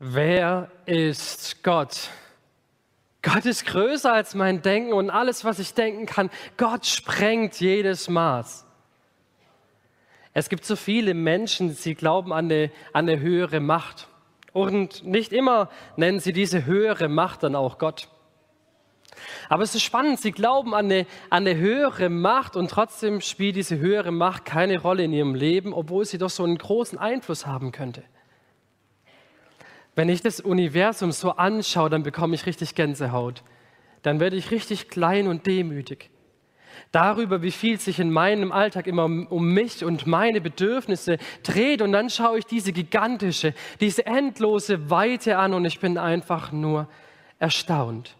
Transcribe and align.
Wer 0.00 0.70
ist 0.86 1.64
Gott? 1.64 2.10
Gott 3.20 3.44
ist 3.46 3.66
größer 3.66 4.12
als 4.12 4.36
mein 4.36 4.62
Denken 4.62 4.92
und 4.92 5.10
alles, 5.10 5.44
was 5.44 5.58
ich 5.58 5.74
denken 5.74 6.06
kann. 6.06 6.30
Gott 6.56 6.86
sprengt 6.86 7.58
jedes 7.58 8.08
Maß. 8.08 8.64
Es 10.34 10.48
gibt 10.48 10.64
so 10.64 10.76
viele 10.76 11.14
Menschen, 11.14 11.72
sie 11.74 11.96
glauben 11.96 12.32
an 12.32 12.44
eine, 12.44 12.70
an 12.92 13.08
eine 13.08 13.18
höhere 13.18 13.58
Macht. 13.58 14.06
Und 14.52 15.04
nicht 15.04 15.32
immer 15.32 15.68
nennen 15.96 16.20
sie 16.20 16.32
diese 16.32 16.64
höhere 16.64 17.08
Macht 17.08 17.42
dann 17.42 17.56
auch 17.56 17.78
Gott. 17.78 18.06
Aber 19.48 19.64
es 19.64 19.74
ist 19.74 19.82
spannend, 19.82 20.20
sie 20.20 20.30
glauben 20.30 20.74
an 20.74 20.84
eine, 20.84 21.06
an 21.28 21.44
eine 21.44 21.56
höhere 21.56 22.08
Macht 22.08 22.54
und 22.54 22.70
trotzdem 22.70 23.20
spielt 23.20 23.56
diese 23.56 23.78
höhere 23.78 24.12
Macht 24.12 24.44
keine 24.44 24.78
Rolle 24.78 25.02
in 25.02 25.12
ihrem 25.12 25.34
Leben, 25.34 25.72
obwohl 25.72 26.04
sie 26.04 26.18
doch 26.18 26.30
so 26.30 26.44
einen 26.44 26.56
großen 26.56 26.98
Einfluss 26.98 27.46
haben 27.46 27.72
könnte. 27.72 28.04
Wenn 29.98 30.10
ich 30.10 30.22
das 30.22 30.38
Universum 30.38 31.10
so 31.10 31.32
anschaue, 31.32 31.90
dann 31.90 32.04
bekomme 32.04 32.36
ich 32.36 32.46
richtig 32.46 32.76
Gänsehaut. 32.76 33.42
Dann 34.02 34.20
werde 34.20 34.36
ich 34.36 34.52
richtig 34.52 34.90
klein 34.90 35.26
und 35.26 35.44
demütig. 35.44 36.10
Darüber, 36.92 37.42
wie 37.42 37.50
viel 37.50 37.80
sich 37.80 37.98
in 37.98 38.12
meinem 38.12 38.52
Alltag 38.52 38.86
immer 38.86 39.06
um 39.06 39.52
mich 39.52 39.84
und 39.84 40.06
meine 40.06 40.40
Bedürfnisse 40.40 41.18
dreht. 41.42 41.82
Und 41.82 41.90
dann 41.90 42.10
schaue 42.10 42.38
ich 42.38 42.46
diese 42.46 42.72
gigantische, 42.72 43.54
diese 43.80 44.06
endlose 44.06 44.88
Weite 44.88 45.36
an 45.36 45.52
und 45.52 45.64
ich 45.64 45.80
bin 45.80 45.98
einfach 45.98 46.52
nur 46.52 46.86
erstaunt. 47.40 48.14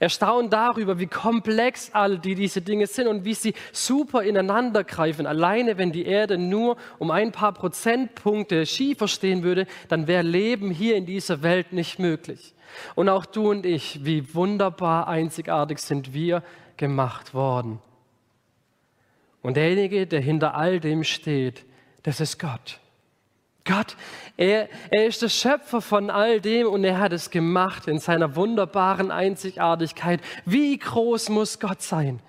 Erstaunt 0.00 0.50
darüber, 0.50 0.98
wie 0.98 1.06
komplex 1.06 1.90
all 1.92 2.18
die 2.18 2.34
diese 2.34 2.62
Dinge 2.62 2.86
sind 2.86 3.06
und 3.06 3.26
wie 3.26 3.34
sie 3.34 3.52
super 3.70 4.22
ineinander 4.22 4.82
greifen. 4.82 5.26
Alleine 5.26 5.76
wenn 5.76 5.92
die 5.92 6.06
Erde 6.06 6.38
nur 6.38 6.78
um 6.98 7.10
ein 7.10 7.32
paar 7.32 7.52
Prozentpunkte 7.52 8.64
schiefer 8.64 9.08
stehen 9.08 9.42
würde, 9.42 9.66
dann 9.88 10.06
wäre 10.06 10.22
Leben 10.22 10.70
hier 10.70 10.96
in 10.96 11.04
dieser 11.04 11.42
Welt 11.42 11.74
nicht 11.74 11.98
möglich. 11.98 12.54
Und 12.94 13.10
auch 13.10 13.26
du 13.26 13.50
und 13.50 13.66
ich, 13.66 14.02
wie 14.02 14.34
wunderbar 14.34 15.06
einzigartig 15.06 15.78
sind 15.80 16.14
wir 16.14 16.42
gemacht 16.78 17.34
worden. 17.34 17.78
Und 19.42 19.58
derjenige, 19.58 20.06
der 20.06 20.20
hinter 20.20 20.54
all 20.54 20.80
dem 20.80 21.04
steht, 21.04 21.66
das 22.04 22.20
ist 22.20 22.38
Gott. 22.38 22.80
Gott, 23.64 23.96
er, 24.36 24.68
er 24.90 25.06
ist 25.06 25.22
der 25.22 25.28
Schöpfer 25.28 25.80
von 25.80 26.10
all 26.10 26.40
dem 26.40 26.66
und 26.66 26.84
er 26.84 26.98
hat 26.98 27.12
es 27.12 27.30
gemacht 27.30 27.88
in 27.88 27.98
seiner 27.98 28.36
wunderbaren 28.36 29.10
Einzigartigkeit. 29.10 30.20
Wie 30.46 30.78
groß 30.78 31.28
muss 31.28 31.60
Gott 31.60 31.82
sein? 31.82 32.20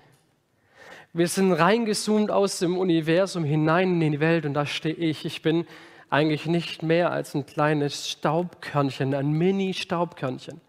Wir 1.14 1.28
sind 1.28 1.52
reingezoomt 1.52 2.30
aus 2.30 2.58
dem 2.58 2.78
Universum 2.78 3.44
hinein 3.44 4.00
in 4.00 4.12
die 4.12 4.20
Welt 4.20 4.46
und 4.46 4.54
da 4.54 4.66
stehe 4.66 4.94
ich. 4.94 5.24
Ich 5.24 5.42
bin 5.42 5.66
eigentlich 6.08 6.46
nicht 6.46 6.82
mehr 6.82 7.10
als 7.10 7.34
ein 7.34 7.46
kleines 7.46 8.08
Staubkörnchen, 8.08 9.14
ein 9.14 9.32
Mini-Staubkörnchen. 9.32 10.60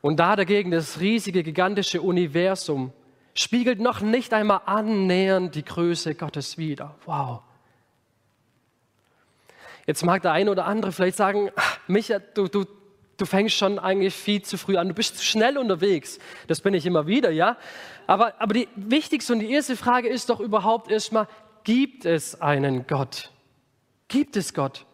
Und 0.00 0.18
da 0.18 0.36
dagegen 0.36 0.70
das 0.70 1.00
riesige, 1.00 1.42
gigantische 1.42 2.00
Universum 2.00 2.92
spiegelt 3.34 3.80
noch 3.80 4.00
nicht 4.00 4.32
einmal 4.32 4.62
annähernd 4.66 5.54
die 5.54 5.64
Größe 5.64 6.14
Gottes 6.14 6.58
wider. 6.58 6.94
Wow. 7.04 7.42
Jetzt 9.86 10.04
mag 10.04 10.22
der 10.22 10.32
eine 10.32 10.50
oder 10.50 10.66
andere 10.66 10.92
vielleicht 10.92 11.16
sagen, 11.16 11.50
Micha, 11.86 12.18
du, 12.18 12.48
du, 12.48 12.64
du 13.16 13.26
fängst 13.26 13.56
schon 13.56 13.78
eigentlich 13.78 14.14
viel 14.14 14.42
zu 14.42 14.58
früh 14.58 14.76
an, 14.76 14.88
du 14.88 14.94
bist 14.94 15.18
zu 15.18 15.24
schnell 15.24 15.58
unterwegs. 15.58 16.18
Das 16.46 16.60
bin 16.60 16.74
ich 16.74 16.86
immer 16.86 17.06
wieder, 17.06 17.30
ja. 17.30 17.56
Aber, 18.06 18.34
aber 18.40 18.54
die 18.54 18.68
wichtigste 18.76 19.32
und 19.32 19.40
die 19.40 19.50
erste 19.50 19.76
Frage 19.76 20.08
ist 20.08 20.30
doch 20.30 20.40
überhaupt 20.40 20.90
erstmal, 20.90 21.28
gibt 21.64 22.04
es 22.04 22.40
einen 22.40 22.86
Gott? 22.86 23.30
Gibt 24.08 24.36
es 24.36 24.54
Gott? 24.54 24.86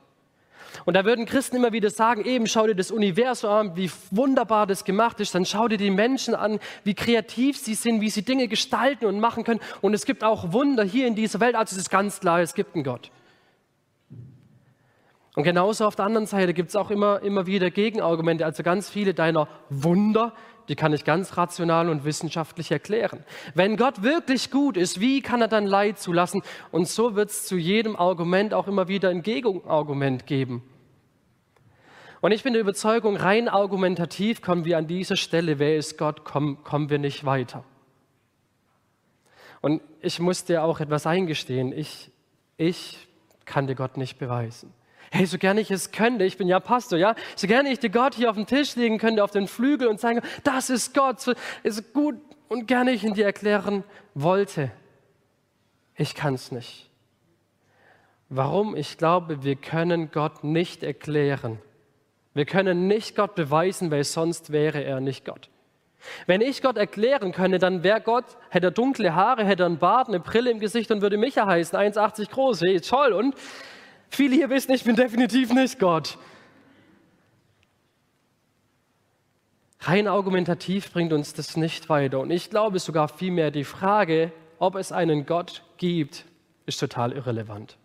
Und 0.84 0.94
da 0.94 1.04
würden 1.04 1.24
Christen 1.24 1.56
immer 1.56 1.72
wieder 1.72 1.90
sagen, 1.90 2.24
eben 2.24 2.46
schau 2.46 2.66
dir 2.66 2.74
das 2.74 2.90
Universum 2.90 3.50
an, 3.50 3.76
wie 3.76 3.90
wunderbar 4.10 4.66
das 4.66 4.84
gemacht 4.84 5.20
ist, 5.20 5.34
dann 5.34 5.46
schau 5.46 5.68
dir 5.68 5.78
die 5.78 5.90
Menschen 5.90 6.34
an, 6.34 6.58
wie 6.84 6.94
kreativ 6.94 7.56
sie 7.56 7.74
sind, 7.74 8.00
wie 8.00 8.10
sie 8.10 8.22
Dinge 8.22 8.48
gestalten 8.48 9.06
und 9.06 9.18
machen 9.18 9.44
können. 9.44 9.60
Und 9.80 9.94
es 9.94 10.04
gibt 10.04 10.22
auch 10.22 10.52
Wunder 10.52 10.84
hier 10.84 11.06
in 11.06 11.14
dieser 11.14 11.40
Welt, 11.40 11.54
also 11.54 11.74
es 11.74 11.82
ist 11.82 11.90
ganz 11.90 12.20
klar, 12.20 12.40
es 12.40 12.54
gibt 12.54 12.74
einen 12.74 12.84
Gott. 12.84 13.10
Und 15.36 15.44
genauso 15.44 15.84
auf 15.84 15.94
der 15.94 16.06
anderen 16.06 16.26
Seite 16.26 16.54
gibt 16.54 16.70
es 16.70 16.76
auch 16.76 16.90
immer, 16.90 17.20
immer 17.20 17.46
wieder 17.46 17.70
Gegenargumente. 17.70 18.46
Also 18.46 18.62
ganz 18.62 18.88
viele 18.88 19.12
deiner 19.12 19.48
Wunder, 19.68 20.32
die 20.70 20.76
kann 20.76 20.94
ich 20.94 21.04
ganz 21.04 21.36
rational 21.36 21.90
und 21.90 22.06
wissenschaftlich 22.06 22.72
erklären. 22.72 23.22
Wenn 23.54 23.76
Gott 23.76 24.02
wirklich 24.02 24.50
gut 24.50 24.78
ist, 24.78 24.98
wie 24.98 25.20
kann 25.20 25.42
er 25.42 25.48
dann 25.48 25.66
Leid 25.66 25.98
zulassen? 25.98 26.40
Und 26.72 26.88
so 26.88 27.16
wird 27.16 27.28
es 27.28 27.44
zu 27.44 27.58
jedem 27.58 27.96
Argument 27.96 28.54
auch 28.54 28.66
immer 28.66 28.88
wieder 28.88 29.10
ein 29.10 29.22
Gegenargument 29.22 30.26
geben. 30.26 30.62
Und 32.22 32.32
ich 32.32 32.42
bin 32.42 32.54
der 32.54 32.62
Überzeugung, 32.62 33.16
rein 33.16 33.50
argumentativ 33.50 34.40
kommen 34.40 34.64
wir 34.64 34.78
an 34.78 34.86
dieser 34.86 35.16
Stelle, 35.16 35.58
wer 35.58 35.76
ist 35.76 35.98
Gott, 35.98 36.24
kommen, 36.24 36.64
kommen 36.64 36.88
wir 36.88 36.98
nicht 36.98 37.26
weiter. 37.26 37.62
Und 39.60 39.82
ich 40.00 40.18
muss 40.18 40.46
dir 40.46 40.64
auch 40.64 40.80
etwas 40.80 41.06
eingestehen. 41.06 41.72
Ich, 41.72 42.10
ich 42.56 43.06
kann 43.44 43.66
dir 43.66 43.74
Gott 43.74 43.98
nicht 43.98 44.18
beweisen. 44.18 44.72
Hey, 45.10 45.26
so 45.26 45.38
gerne 45.38 45.60
ich 45.60 45.70
es 45.70 45.92
könnte, 45.92 46.24
ich 46.24 46.36
bin 46.36 46.48
ja 46.48 46.60
Pastor, 46.60 46.98
ja, 46.98 47.14
so 47.36 47.46
gerne 47.46 47.70
ich 47.70 47.78
dir 47.78 47.90
Gott 47.90 48.14
hier 48.14 48.30
auf 48.30 48.36
den 48.36 48.46
Tisch 48.46 48.74
legen 48.76 48.98
könnte, 48.98 49.22
auf 49.22 49.30
den 49.30 49.46
Flügel 49.46 49.88
und 49.88 50.00
sagen, 50.00 50.20
das 50.44 50.70
ist 50.70 50.94
Gott, 50.94 51.20
so 51.20 51.32
ist 51.62 51.92
gut 51.92 52.16
und 52.48 52.66
gerne 52.66 52.92
ich 52.92 53.04
ihn 53.04 53.14
dir 53.14 53.24
erklären 53.24 53.84
wollte. 54.14 54.70
Ich 55.94 56.14
kann 56.14 56.34
es 56.34 56.52
nicht. 56.52 56.90
Warum? 58.28 58.74
Ich 58.76 58.98
glaube, 58.98 59.44
wir 59.44 59.56
können 59.56 60.10
Gott 60.10 60.42
nicht 60.42 60.82
erklären. 60.82 61.58
Wir 62.34 62.44
können 62.44 62.86
nicht 62.86 63.16
Gott 63.16 63.34
beweisen, 63.34 63.90
weil 63.90 64.04
sonst 64.04 64.52
wäre 64.52 64.82
er 64.82 65.00
nicht 65.00 65.24
Gott. 65.24 65.48
Wenn 66.26 66.40
ich 66.40 66.62
Gott 66.62 66.76
erklären 66.76 67.32
könnte, 67.32 67.58
dann 67.58 67.82
wäre 67.82 68.00
Gott, 68.00 68.24
hätte 68.50 68.68
er 68.68 68.70
dunkle 68.70 69.14
Haare, 69.14 69.44
hätte 69.44 69.62
er 69.62 69.66
einen 69.66 69.78
Bart, 69.78 70.08
eine 70.08 70.20
Brille 70.20 70.50
im 70.50 70.60
Gesicht 70.60 70.90
und 70.90 71.00
würde 71.00 71.16
Micha 71.16 71.46
heißen, 71.46 71.78
1,80 71.78 72.30
groß, 72.30 72.62
hey, 72.62 72.80
toll. 72.80 73.12
Und 73.12 73.34
Viele 74.10 74.34
hier 74.34 74.50
wissen, 74.50 74.72
ich 74.72 74.84
bin 74.84 74.96
definitiv 74.96 75.52
nicht 75.52 75.78
Gott. 75.78 76.18
Rein 79.80 80.08
argumentativ 80.08 80.92
bringt 80.92 81.12
uns 81.12 81.32
das 81.34 81.56
nicht 81.56 81.88
weiter. 81.88 82.20
Und 82.20 82.30
ich 82.30 82.50
glaube 82.50 82.78
sogar 82.78 83.08
vielmehr, 83.08 83.50
die 83.50 83.64
Frage, 83.64 84.32
ob 84.58 84.74
es 84.74 84.90
einen 84.90 85.26
Gott 85.26 85.62
gibt, 85.76 86.24
ist 86.66 86.80
total 86.80 87.12
irrelevant. 87.12 87.76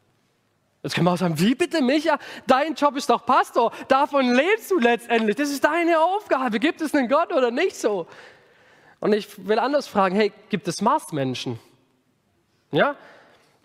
Jetzt 0.84 0.96
können 0.96 1.06
wir 1.06 1.14
auch 1.14 1.18
sagen, 1.18 1.40
wie 1.40 1.54
bitte 1.54 1.84
Micha, 1.84 2.18
dein 2.48 2.74
Job 2.74 2.96
ist 2.96 3.10
doch 3.10 3.24
Pastor, 3.24 3.72
davon 3.88 4.34
lebst 4.34 4.72
du 4.72 4.80
letztendlich, 4.80 5.36
das 5.36 5.52
ist 5.52 5.64
deine 5.64 6.00
Aufgabe, 6.00 6.60
gibt 6.60 6.82
es 6.82 6.96
einen 6.96 7.08
Gott 7.08 7.32
oder 7.32 7.52
nicht 7.52 7.76
so? 7.76 8.08
Und 9.00 9.14
ich 9.14 9.48
will 9.48 9.60
anders 9.60 9.88
fragen, 9.88 10.16
hey, 10.16 10.32
gibt 10.50 10.68
es 10.68 10.82
Marsmenschen? 10.82 11.60
Ja, 12.72 12.96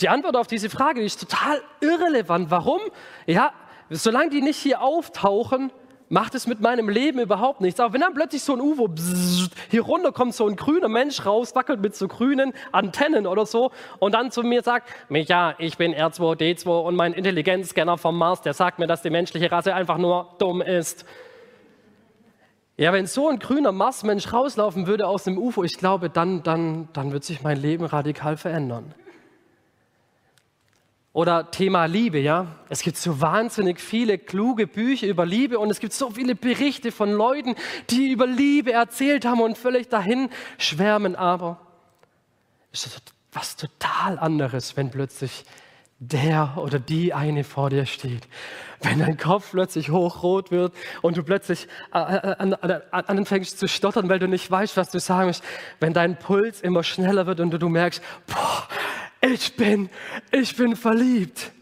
die 0.01 0.09
Antwort 0.09 0.37
auf 0.37 0.47
diese 0.47 0.69
Frage 0.69 1.03
ist 1.03 1.21
total 1.21 1.63
irrelevant. 1.81 2.51
Warum? 2.51 2.81
Ja, 3.27 3.53
solange 3.91 4.31
die 4.31 4.43
nicht 4.43 4.59
hier 4.59 4.83
auftauchen, 4.83 5.73
macht 6.09 6.35
es 6.35 6.47
mit 6.47 6.61
meinem 6.61 6.89
Leben 6.89 7.19
überhaupt 7.19 7.61
nichts. 7.61 7.81
Aber 7.81 7.93
wenn 7.93 8.01
dann 8.01 8.15
plötzlich 8.15 8.43
so 8.43 8.55
ein 8.55 8.61
UFO 8.61 8.89
bzzzt, 8.89 9.53
hier 9.71 9.83
runter 9.83 10.13
kommt 10.13 10.35
so 10.35 10.47
ein 10.47 10.57
grüner 10.57 10.89
Mensch 10.89 11.25
raus, 11.25 11.55
wackelt 11.55 11.81
mit 11.81 11.97
so 11.97 12.09
grünen 12.09 12.53
Antennen 12.73 13.27
oder 13.27 13.47
so 13.47 13.73
und 13.99 14.13
dann 14.13 14.31
zu 14.31 14.43
mir 14.43 14.63
sagt, 14.63 14.89
Micha, 15.09 15.55
ich 15.59 15.77
bin 15.77 15.95
R2D2 15.95 16.69
und 16.69 16.95
mein 16.95 17.13
Intelligenzscanner 17.13 17.99
vom 17.99 18.19
Mars, 18.19 18.43
der 18.43 18.55
sagt 18.55 18.79
mir, 18.79 18.87
dass 18.87 19.03
die 19.03 19.11
menschliche 19.11 19.51
Rasse 19.51 19.75
einfach 19.75 19.99
nur 19.99 20.35
dumm 20.39 20.61
ist. 20.61 21.05
Ja, 22.77 22.93
wenn 22.93 23.07
so 23.07 23.29
ein 23.29 23.39
grüner 23.39 23.73
Marsmensch 23.73 24.33
rauslaufen 24.33 24.87
würde 24.87 25.07
aus 25.07 25.25
dem 25.25 25.39
UFO, 25.39 25.65
ich 25.65 25.79
glaube, 25.79 26.11
dann, 26.11 26.43
dann, 26.43 26.91
dann 26.93 27.11
wird 27.11 27.25
sich 27.25 27.43
mein 27.43 27.57
Leben 27.57 27.87
radikal 27.87 28.37
verändern. 28.37 28.95
Oder 31.17 31.51
Thema 31.51 31.87
Liebe, 31.87 32.19
ja. 32.19 32.57
Es 32.69 32.83
gibt 32.83 32.99
so 32.99 33.23
wahnsinnig 33.23 33.81
viele 33.81 34.19
kluge 34.19 34.67
Bücher 34.67 35.07
über 35.07 35.25
Liebe 35.25 35.59
und 35.59 35.71
es 35.71 35.81
gibt 35.81 35.95
so 35.95 36.11
viele 36.11 36.35
Berichte 36.35 36.93
von 36.93 37.11
Leuten, 37.11 37.55
die 37.89 38.13
über 38.13 38.27
Liebe 38.27 38.73
erzählt 38.73 39.25
haben 39.25 39.41
und 39.41 39.57
völlig 39.57 39.89
dahin 39.89 40.29
schwärmen. 40.59 41.17
Aber 41.17 41.59
es 42.71 42.85
ist 42.85 43.01
was 43.33 43.57
total 43.57 44.19
anderes, 44.19 44.77
wenn 44.77 44.91
plötzlich 44.91 45.47
der 46.01 46.59
oder 46.59 46.79
die 46.79 47.15
eine 47.15 47.45
vor 47.45 47.71
dir 47.71 47.87
steht. 47.87 48.29
Wenn 48.83 48.99
dein 48.99 49.17
Kopf 49.17 49.53
plötzlich 49.53 49.89
hochrot 49.89 50.51
wird 50.51 50.75
und 51.01 51.17
du 51.17 51.23
plötzlich 51.23 51.67
äh, 51.95 51.99
äh, 51.99 52.81
anfängst 52.91 53.59
zu 53.59 53.69
stottern, 53.69 54.11
weil 54.11 54.19
du 54.19 54.29
nicht 54.29 54.51
weißt, 54.51 54.77
was 54.77 54.91
du 54.91 55.01
sagen 55.01 55.29
musst. 55.29 55.43
Wenn 55.81 55.95
dein 55.95 56.19
Puls 56.19 56.61
immer 56.61 56.83
schneller 56.83 57.27
wird 57.27 57.41
und 57.41 57.53
du, 57.53 57.59
du 57.59 57.71
merkst, 57.71 58.03
boah, 58.27 58.69
ich 59.21 59.55
bin, 59.57 59.89
ich 60.31 60.57
bin 60.57 60.77
verliebt. 60.77 61.53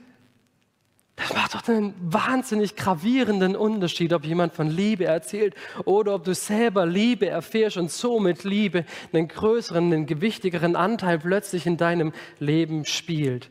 Das 1.17 1.33
macht 1.33 1.55
doch 1.55 1.69
einen 1.69 1.95
wahnsinnig 2.01 2.75
gravierenden 2.75 3.55
Unterschied, 3.55 4.13
ob 4.13 4.25
jemand 4.25 4.53
von 4.53 4.69
Liebe 4.69 5.05
erzählt 5.05 5.55
oder 5.85 6.15
ob 6.15 6.25
du 6.25 6.35
selber 6.35 6.87
Liebe 6.87 7.29
erfährst 7.29 7.77
und 7.77 7.91
somit 7.93 8.43
Liebe 8.43 8.85
einen 9.13 9.29
größeren, 9.29 9.93
einen 9.93 10.07
gewichtigeren 10.07 10.75
Anteil 10.75 11.21
plötzlich 11.21 11.67
in 11.67 11.77
deinem 11.77 12.13
Leben 12.41 12.85
spielt. 12.85 13.51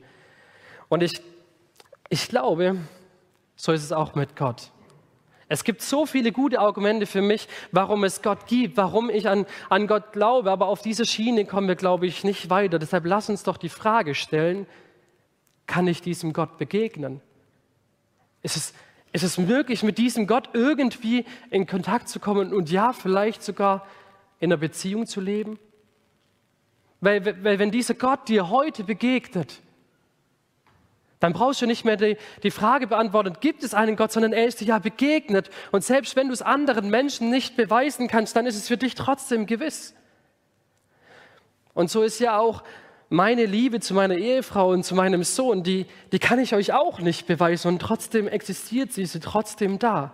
Und 0.90 1.04
ich, 1.04 1.22
ich 2.10 2.28
glaube, 2.28 2.76
so 3.56 3.72
ist 3.72 3.84
es 3.84 3.94
auch 3.94 4.14
mit 4.16 4.36
Gott. 4.36 4.72
Es 5.54 5.64
gibt 5.64 5.84
so 5.84 6.08
viele 6.08 6.32
gute 6.32 6.60
Argumente 6.60 7.06
für 7.06 7.22
mich, 7.22 7.48
warum 7.72 8.04
es 8.04 8.24
Gott 8.24 8.48
gibt, 8.48 8.76
warum 8.76 9.12
ich 9.12 9.30
an, 9.30 9.46
an 9.70 9.86
Gott 9.86 10.12
glaube, 10.12 10.50
aber 10.50 10.66
auf 10.66 10.82
diese 10.82 11.06
Schiene 11.06 11.46
kommen 11.46 11.68
wir, 11.68 11.76
glaube 11.76 12.08
ich, 12.08 12.24
nicht 12.24 12.50
weiter. 12.50 12.80
Deshalb 12.80 13.06
lass 13.06 13.30
uns 13.30 13.44
doch 13.44 13.58
die 13.58 13.70
Frage 13.70 14.16
stellen, 14.16 14.66
kann 15.68 15.86
ich 15.88 16.02
diesem 16.02 16.34
Gott 16.34 16.58
begegnen? 16.58 17.22
Ist 18.42 18.58
es, 18.58 18.74
ist 19.12 19.24
es 19.24 19.38
möglich, 19.38 19.84
mit 19.84 20.00
diesem 20.00 20.26
Gott 20.26 20.50
irgendwie 20.54 21.24
in 21.52 21.68
Kontakt 21.68 22.10
zu 22.10 22.20
kommen 22.20 22.52
und 22.52 22.72
ja, 22.72 22.92
vielleicht 22.92 23.44
sogar 23.44 23.86
in 24.40 24.52
einer 24.52 24.60
Beziehung 24.60 25.06
zu 25.06 25.22
leben? 25.22 25.60
Weil, 27.00 27.44
weil 27.44 27.60
wenn 27.60 27.70
dieser 27.70 27.94
Gott 27.94 28.28
dir 28.28 28.50
heute 28.50 28.84
begegnet, 28.84 29.62
dann 31.24 31.32
brauchst 31.32 31.62
du 31.62 31.68
nicht 31.68 31.86
mehr 31.86 31.96
die, 31.96 32.18
die 32.44 32.52
Frage 32.52 32.86
beantworten, 32.86 33.38
gibt 33.40 33.64
es 33.64 33.74
einen 33.74 33.96
Gott, 33.96 34.12
sondern 34.12 34.34
er 34.34 34.46
ist 34.46 34.60
dir 34.60 34.66
ja 34.66 34.80
begegnet. 34.80 35.50
Und 35.72 35.82
selbst 35.82 36.18
wenn 36.18 36.28
du 36.28 36.34
es 36.34 36.42
anderen 36.42 36.90
Menschen 36.90 37.30
nicht 37.30 37.56
beweisen 37.56 38.10
kannst, 38.10 38.36
dann 38.36 38.46
ist 38.46 38.58
es 38.58 38.68
für 38.68 38.76
dich 38.76 38.94
trotzdem 38.94 39.46
gewiss. 39.46 39.96
Und 41.74 41.90
so 41.90 42.04
ist 42.04 42.20
ja 42.20 42.38
auch 42.38 42.62
meine 43.08 43.46
Liebe 43.46 43.80
zu 43.80 43.94
meiner 43.94 44.16
Ehefrau 44.16 44.72
und 44.72 44.84
zu 44.84 44.96
meinem 44.96 45.24
Sohn, 45.24 45.64
die, 45.64 45.86
die 46.12 46.20
kann 46.20 46.40
ich 46.40 46.56
euch 46.56 46.74
auch 46.74 47.00
nicht 47.00 47.26
beweisen 47.26 47.70
und 47.70 47.80
trotzdem 47.80 48.28
existiert 48.28 48.92
sie, 48.92 49.04
ist 49.04 49.14
sie 49.14 49.22
trotzdem 49.22 49.80
da. 49.80 50.14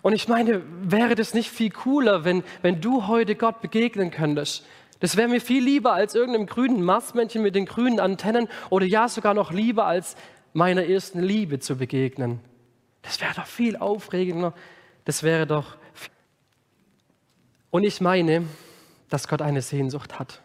Und 0.00 0.14
ich 0.14 0.26
meine, 0.26 0.62
wäre 0.80 1.16
das 1.16 1.34
nicht 1.34 1.50
viel 1.50 1.68
cooler, 1.68 2.24
wenn, 2.24 2.44
wenn 2.62 2.80
du 2.80 3.08
heute 3.08 3.34
Gott 3.34 3.60
begegnen 3.60 4.10
könntest? 4.10 4.64
Das 5.00 5.16
wäre 5.16 5.28
mir 5.28 5.40
viel 5.40 5.64
lieber 5.64 5.92
als 5.92 6.14
irgendeinem 6.14 6.46
grünen 6.46 6.82
Marsmännchen 6.82 7.42
mit 7.42 7.54
den 7.54 7.66
grünen 7.66 8.00
Antennen 8.00 8.48
oder 8.68 8.86
ja 8.86 9.08
sogar 9.08 9.34
noch 9.34 9.50
lieber 9.50 9.86
als 9.86 10.14
meiner 10.52 10.84
ersten 10.84 11.20
Liebe 11.20 11.58
zu 11.58 11.76
begegnen. 11.76 12.40
Das 13.02 13.20
wäre 13.20 13.34
doch 13.34 13.46
viel 13.46 13.76
aufregender. 13.76 14.54
Das 15.04 15.22
wäre 15.22 15.46
doch. 15.46 15.76
Und 17.70 17.84
ich 17.84 18.00
meine, 18.00 18.44
dass 19.08 19.26
Gott 19.26 19.42
eine 19.42 19.62
Sehnsucht 19.62 20.18
hat. 20.18 20.42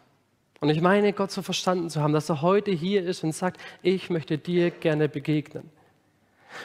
Und 0.62 0.69
ich 0.69 0.81
meine, 0.81 1.12
Gott 1.12 1.31
so 1.31 1.42
verstanden 1.42 1.90
zu 1.90 2.01
haben, 2.01 2.13
dass 2.13 2.30
er 2.30 2.42
heute 2.42 2.72
hier 2.72 3.04
ist 3.04 3.24
und 3.24 3.34
sagt, 3.34 3.60
ich 3.81 4.10
möchte 4.10 4.38
dir 4.38 4.72
gerne 4.72 5.10
begegnen. 5.10 5.69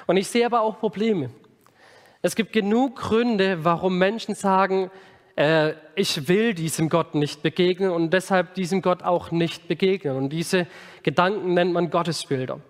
Und 0.07 0.17
ich 0.17 0.29
sehe 0.29 0.47
aber 0.47 0.61
auch 0.61 0.79
Probleme. 0.79 1.31
Es 2.23 2.37
gibt 2.37 2.53
genug 2.53 2.97
Gründe, 2.97 3.65
warum 3.65 3.99
Menschen 3.99 4.35
sagen, 4.35 4.91
äh, 5.37 5.73
ich 5.95 6.29
will 6.29 6.55
diesem 6.55 6.89
Gott 6.89 7.15
nicht 7.15 7.43
begegnen 7.43 7.91
und 7.91 8.11
deshalb 8.13 8.55
diesem 8.55 8.83
Gott 8.83 9.03
auch 9.03 9.31
nicht 9.31 9.69
begegnen. 9.69 10.17
Und 10.17 10.31
diese 10.31 10.67
Gedanken 11.03 11.55
nennt 11.55 11.73
man 11.73 11.91
Gottesbilder. 11.91 12.61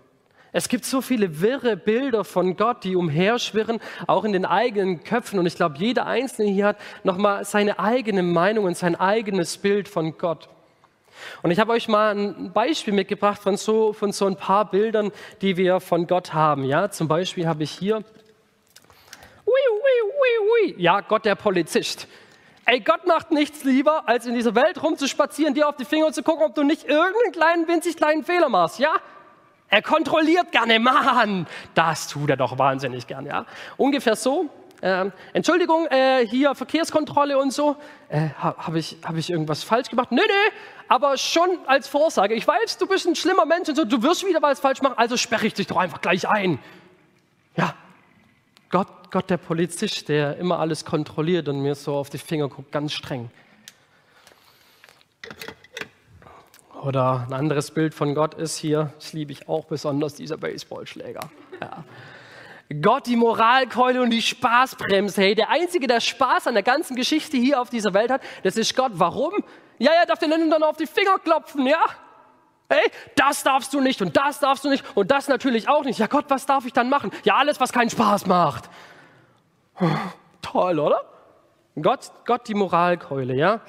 Es 0.53 0.67
gibt 0.67 0.83
so 0.83 1.01
viele 1.01 1.39
wirre 1.39 1.77
Bilder 1.77 2.25
von 2.25 2.57
Gott, 2.57 2.83
die 2.83 2.97
umherschwirren, 2.97 3.79
auch 4.05 4.25
in 4.25 4.33
den 4.33 4.45
eigenen 4.45 5.03
Köpfen. 5.03 5.39
Und 5.39 5.45
ich 5.45 5.55
glaube, 5.55 5.77
jeder 5.77 6.05
Einzelne 6.05 6.51
hier 6.51 6.65
hat 6.67 6.77
nochmal 7.03 7.45
seine 7.45 7.79
eigene 7.79 8.21
Meinung 8.21 8.65
und 8.65 8.75
sein 8.75 8.95
eigenes 8.95 9.57
Bild 9.57 9.87
von 9.87 10.17
Gott. 10.17 10.49
Und 11.41 11.51
ich 11.51 11.59
habe 11.59 11.71
euch 11.71 11.87
mal 11.87 12.15
ein 12.15 12.51
Beispiel 12.51 12.93
mitgebracht 12.93 13.41
von 13.41 13.55
so, 13.55 13.93
von 13.93 14.11
so 14.11 14.25
ein 14.25 14.35
paar 14.35 14.69
Bildern, 14.69 15.11
die 15.41 15.55
wir 15.55 15.79
von 15.79 16.07
Gott 16.07 16.33
haben. 16.33 16.65
Ja, 16.65 16.89
zum 16.89 17.07
Beispiel 17.07 17.47
habe 17.47 17.63
ich 17.63 17.71
hier, 17.71 17.97
ui, 17.97 18.03
ui, 19.45 20.01
ui, 20.03 20.73
ui, 20.73 20.75
ja, 20.81 21.01
Gott 21.01 21.25
der 21.25 21.35
Polizist. 21.35 22.07
Ey, 22.65 22.79
Gott 22.79 23.07
macht 23.07 23.31
nichts 23.31 23.63
lieber, 23.63 24.07
als 24.07 24.25
in 24.25 24.35
dieser 24.35 24.53
Welt 24.55 24.81
rumzuspazieren, 24.81 25.53
dir 25.53 25.67
auf 25.67 25.75
die 25.75 25.85
Finger 25.85 26.11
zu 26.11 26.21
gucken, 26.21 26.45
ob 26.45 26.55
du 26.55 26.63
nicht 26.63 26.83
irgendeinen 26.83 27.31
kleinen, 27.31 27.67
winzig 27.67 27.97
kleinen 27.97 28.23
Fehler 28.23 28.49
machst, 28.49 28.79
ja? 28.79 28.91
Er 29.69 29.81
kontrolliert 29.81 30.51
gerne, 30.51 30.79
Mann, 30.79 31.47
das 31.73 32.07
tut 32.07 32.29
er 32.29 32.37
doch 32.37 32.57
wahnsinnig 32.57 33.07
gern, 33.07 33.25
ja? 33.25 33.45
Ungefähr 33.77 34.15
so. 34.15 34.49
Äh, 34.81 35.11
Entschuldigung, 35.33 35.85
äh, 35.87 36.25
hier 36.27 36.55
Verkehrskontrolle 36.55 37.37
und 37.37 37.53
so. 37.53 37.75
Äh, 38.09 38.29
Habe 38.39 38.79
ich, 38.79 38.97
hab 39.03 39.15
ich 39.15 39.29
irgendwas 39.29 39.63
falsch 39.63 39.89
gemacht? 39.89 40.11
Nee, 40.11 40.21
nee, 40.25 40.51
aber 40.87 41.17
schon 41.17 41.49
als 41.67 41.87
Vorsage. 41.87 42.33
Ich 42.33 42.47
weiß, 42.47 42.77
du 42.77 42.87
bist 42.87 43.07
ein 43.07 43.15
schlimmer 43.15 43.45
Mensch 43.45 43.69
und 43.69 43.75
so, 43.75 43.85
du 43.85 44.03
wirst 44.03 44.25
wieder 44.25 44.41
was 44.41 44.59
falsch 44.59 44.81
machen, 44.81 44.95
also 44.97 45.17
sperre 45.17 45.45
ich 45.47 45.53
dich 45.53 45.67
doch 45.67 45.77
einfach 45.77 46.01
gleich 46.01 46.27
ein. 46.27 46.59
Ja, 47.55 47.75
Gott, 48.71 48.87
Gott 49.11 49.29
der 49.29 49.37
Polizist, 49.37 50.07
der 50.07 50.37
immer 50.37 50.59
alles 50.59 50.85
kontrolliert 50.85 51.49
und 51.49 51.61
mir 51.61 51.75
so 51.75 51.95
auf 51.95 52.09
die 52.09 52.17
Finger 52.17 52.47
guckt, 52.47 52.71
ganz 52.71 52.93
streng. 52.93 53.29
Oder 56.81 57.25
ein 57.27 57.33
anderes 57.33 57.71
Bild 57.71 57.93
von 57.93 58.15
Gott 58.15 58.33
ist 58.33 58.57
hier, 58.57 58.93
das 58.97 59.13
liebe 59.13 59.33
ich 59.33 59.47
auch 59.47 59.65
besonders, 59.65 60.15
dieser 60.15 60.37
Baseballschläger. 60.37 61.29
Ja. 61.61 61.83
Gott 62.81 63.05
die 63.05 63.17
Moralkeule 63.17 64.01
und 64.01 64.09
die 64.09 64.21
Spaßbremse. 64.21 65.21
Hey, 65.21 65.35
der 65.35 65.49
Einzige, 65.49 65.87
der 65.87 65.99
Spaß 65.99 66.47
an 66.47 66.53
der 66.53 66.63
ganzen 66.63 66.95
Geschichte 66.95 67.35
hier 67.35 67.61
auf 67.61 67.69
dieser 67.69 67.93
Welt 67.93 68.09
hat, 68.09 68.21
das 68.43 68.55
ist 68.55 68.75
Gott. 68.75 68.93
Warum? 68.95 69.43
Ja, 69.77 69.91
er 69.91 70.05
darf 70.05 70.19
den 70.19 70.31
anderen 70.31 70.63
auf 70.63 70.77
die 70.77 70.87
Finger 70.87 71.19
klopfen, 71.19 71.67
ja? 71.67 71.83
Hey, 72.71 72.89
das 73.15 73.43
darfst 73.43 73.73
du 73.73 73.81
nicht 73.81 74.01
und 74.01 74.15
das 74.15 74.39
darfst 74.39 74.63
du 74.63 74.69
nicht 74.69 74.85
und 74.95 75.11
das 75.11 75.27
natürlich 75.27 75.67
auch 75.67 75.83
nicht. 75.83 75.99
Ja 75.99 76.07
Gott, 76.07 76.23
was 76.29 76.45
darf 76.45 76.65
ich 76.65 76.71
dann 76.71 76.89
machen? 76.89 77.11
Ja, 77.25 77.35
alles, 77.35 77.59
was 77.59 77.73
keinen 77.73 77.89
Spaß 77.89 78.27
macht. 78.27 78.69
Toll, 80.41 80.79
oder? 80.79 81.01
Gott, 81.81 82.11
Gott 82.25 82.47
die 82.47 82.53
Moralkeule, 82.53 83.35
ja? 83.35 83.59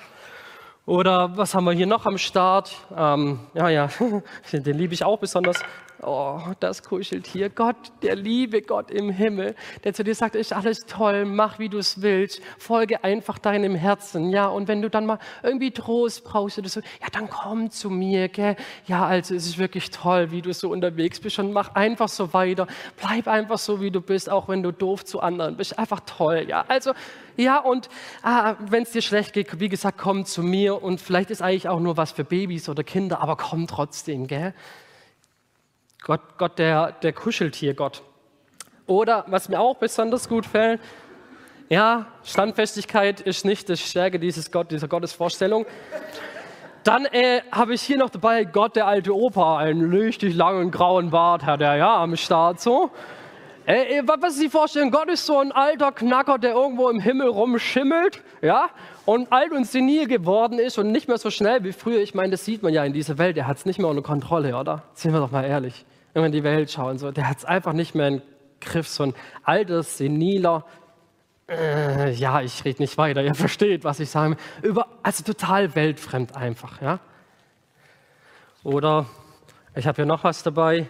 Oder 0.86 1.36
was 1.36 1.52
haben 1.52 1.64
wir 1.64 1.72
hier 1.72 1.88
noch 1.88 2.06
am 2.06 2.16
Start? 2.16 2.76
Ähm, 2.96 3.40
ja, 3.54 3.68
ja, 3.70 3.88
den 4.52 4.78
liebe 4.78 4.94
ich 4.94 5.02
auch 5.02 5.18
besonders. 5.18 5.58
Oh, 6.04 6.40
das 6.58 6.82
kuschelt 6.82 7.28
hier. 7.28 7.48
Gott, 7.48 7.76
der 8.02 8.16
liebe 8.16 8.60
Gott 8.60 8.90
im 8.90 9.08
Himmel, 9.08 9.54
der 9.84 9.94
zu 9.94 10.02
dir 10.02 10.16
sagt, 10.16 10.34
ist 10.34 10.52
alles 10.52 10.80
toll, 10.80 11.24
mach 11.24 11.60
wie 11.60 11.68
du 11.68 11.78
es 11.78 12.02
willst, 12.02 12.42
folge 12.58 13.04
einfach 13.04 13.38
deinem 13.38 13.76
Herzen. 13.76 14.30
Ja, 14.30 14.48
und 14.48 14.66
wenn 14.66 14.82
du 14.82 14.90
dann 14.90 15.06
mal 15.06 15.20
irgendwie 15.44 15.70
Trost 15.70 16.24
brauchst 16.24 16.58
oder 16.58 16.68
so, 16.68 16.80
ja, 16.80 17.06
dann 17.12 17.30
komm 17.30 17.70
zu 17.70 17.88
mir, 17.88 18.28
gell? 18.28 18.56
Ja, 18.86 19.06
also 19.06 19.36
es 19.36 19.46
ist 19.46 19.58
wirklich 19.58 19.90
toll, 19.90 20.32
wie 20.32 20.42
du 20.42 20.52
so 20.52 20.70
unterwegs 20.70 21.20
bist 21.20 21.38
und 21.38 21.52
mach 21.52 21.76
einfach 21.76 22.08
so 22.08 22.32
weiter. 22.32 22.66
Bleib 23.00 23.28
einfach 23.28 23.58
so, 23.58 23.80
wie 23.80 23.92
du 23.92 24.00
bist, 24.00 24.28
auch 24.28 24.48
wenn 24.48 24.64
du 24.64 24.72
doof 24.72 25.04
zu 25.04 25.20
anderen 25.20 25.56
bist. 25.56 25.78
Einfach 25.78 26.00
toll, 26.00 26.46
ja. 26.48 26.64
Also, 26.66 26.94
ja, 27.36 27.58
und 27.60 27.88
ah, 28.24 28.56
wenn 28.58 28.82
es 28.82 28.90
dir 28.90 29.02
schlecht 29.02 29.34
geht, 29.34 29.60
wie 29.60 29.68
gesagt, 29.68 29.98
komm 29.98 30.24
zu 30.24 30.42
mir 30.42 30.82
und 30.82 31.00
vielleicht 31.00 31.30
ist 31.30 31.42
eigentlich 31.42 31.68
auch 31.68 31.78
nur 31.78 31.96
was 31.96 32.10
für 32.10 32.24
Babys 32.24 32.68
oder 32.68 32.82
Kinder, 32.82 33.20
aber 33.20 33.36
komm 33.36 33.68
trotzdem, 33.68 34.26
gell? 34.26 34.52
Gott, 36.04 36.20
Gott 36.36 36.58
der, 36.58 36.92
der 36.92 37.12
Kuscheltier-Gott. 37.12 38.02
Oder, 38.86 39.24
was 39.28 39.48
mir 39.48 39.60
auch 39.60 39.76
besonders 39.76 40.28
gut 40.28 40.46
fällt, 40.46 40.80
ja, 41.68 42.06
Standfestigkeit 42.24 43.20
ist 43.20 43.44
nicht 43.44 43.68
die 43.68 43.76
Stärke 43.76 44.18
dieses 44.18 44.50
Gott, 44.50 44.70
dieser 44.70 44.88
Gottesvorstellung. 44.88 45.64
Dann 46.82 47.04
äh, 47.06 47.42
habe 47.52 47.74
ich 47.74 47.82
hier 47.82 47.98
noch 47.98 48.10
dabei 48.10 48.44
Gott, 48.44 48.74
der 48.74 48.88
alte 48.88 49.14
Opa, 49.14 49.58
einen 49.58 49.94
richtig 49.94 50.34
langen 50.34 50.72
grauen 50.72 51.10
Bart 51.10 51.46
hat 51.46 51.60
er 51.60 51.76
ja 51.76 52.02
am 52.02 52.16
Start 52.16 52.60
so. 52.60 52.90
Äh, 53.64 53.98
äh 53.98 54.02
was 54.04 54.36
Sie 54.36 54.48
vorstellen, 54.48 54.90
Gott 54.90 55.08
ist 55.08 55.24
so 55.24 55.38
ein 55.38 55.52
alter 55.52 55.92
Knacker, 55.92 56.38
der 56.38 56.54
irgendwo 56.54 56.88
im 56.88 56.98
Himmel 56.98 57.28
rumschimmelt, 57.28 58.20
ja, 58.42 58.68
und 59.04 59.32
alt 59.32 59.52
und 59.52 59.68
senil 59.68 60.08
geworden 60.08 60.58
ist 60.58 60.78
und 60.78 60.90
nicht 60.90 61.06
mehr 61.06 61.18
so 61.18 61.30
schnell 61.30 61.62
wie 61.62 61.72
früher. 61.72 62.00
Ich 62.00 62.12
meine, 62.14 62.32
das 62.32 62.44
sieht 62.44 62.64
man 62.64 62.74
ja 62.74 62.84
in 62.84 62.92
dieser 62.92 63.16
Welt, 63.18 63.36
er 63.36 63.46
hat 63.46 63.58
es 63.58 63.64
nicht 63.64 63.78
mehr 63.78 63.88
unter 63.88 64.02
Kontrolle, 64.02 64.56
oder? 64.56 64.82
Sind 64.94 65.12
wir 65.12 65.20
doch 65.20 65.30
mal 65.30 65.44
ehrlich 65.44 65.86
wenn 66.12 66.24
in 66.24 66.32
die 66.32 66.44
Welt 66.44 66.70
schauen. 66.70 66.98
So, 66.98 67.10
der 67.10 67.28
hat 67.28 67.38
es 67.38 67.44
einfach 67.44 67.72
nicht 67.72 67.94
mehr 67.94 68.08
im 68.08 68.22
Griff. 68.60 68.88
So 68.88 69.04
ein 69.04 69.14
altes, 69.44 69.98
seniler, 69.98 70.64
äh, 71.48 72.12
ja, 72.12 72.40
ich 72.40 72.64
rede 72.64 72.80
nicht 72.82 72.96
weiter, 72.98 73.22
ihr 73.22 73.34
versteht, 73.34 73.84
was 73.84 74.00
ich 74.00 74.10
sage. 74.10 74.36
Über, 74.62 74.86
also 75.02 75.24
total 75.24 75.74
weltfremd 75.74 76.36
einfach. 76.36 76.80
Ja? 76.80 77.00
Oder 78.62 79.06
ich 79.74 79.86
habe 79.86 79.96
hier 79.96 80.06
noch 80.06 80.24
was 80.24 80.42
dabei. 80.42 80.88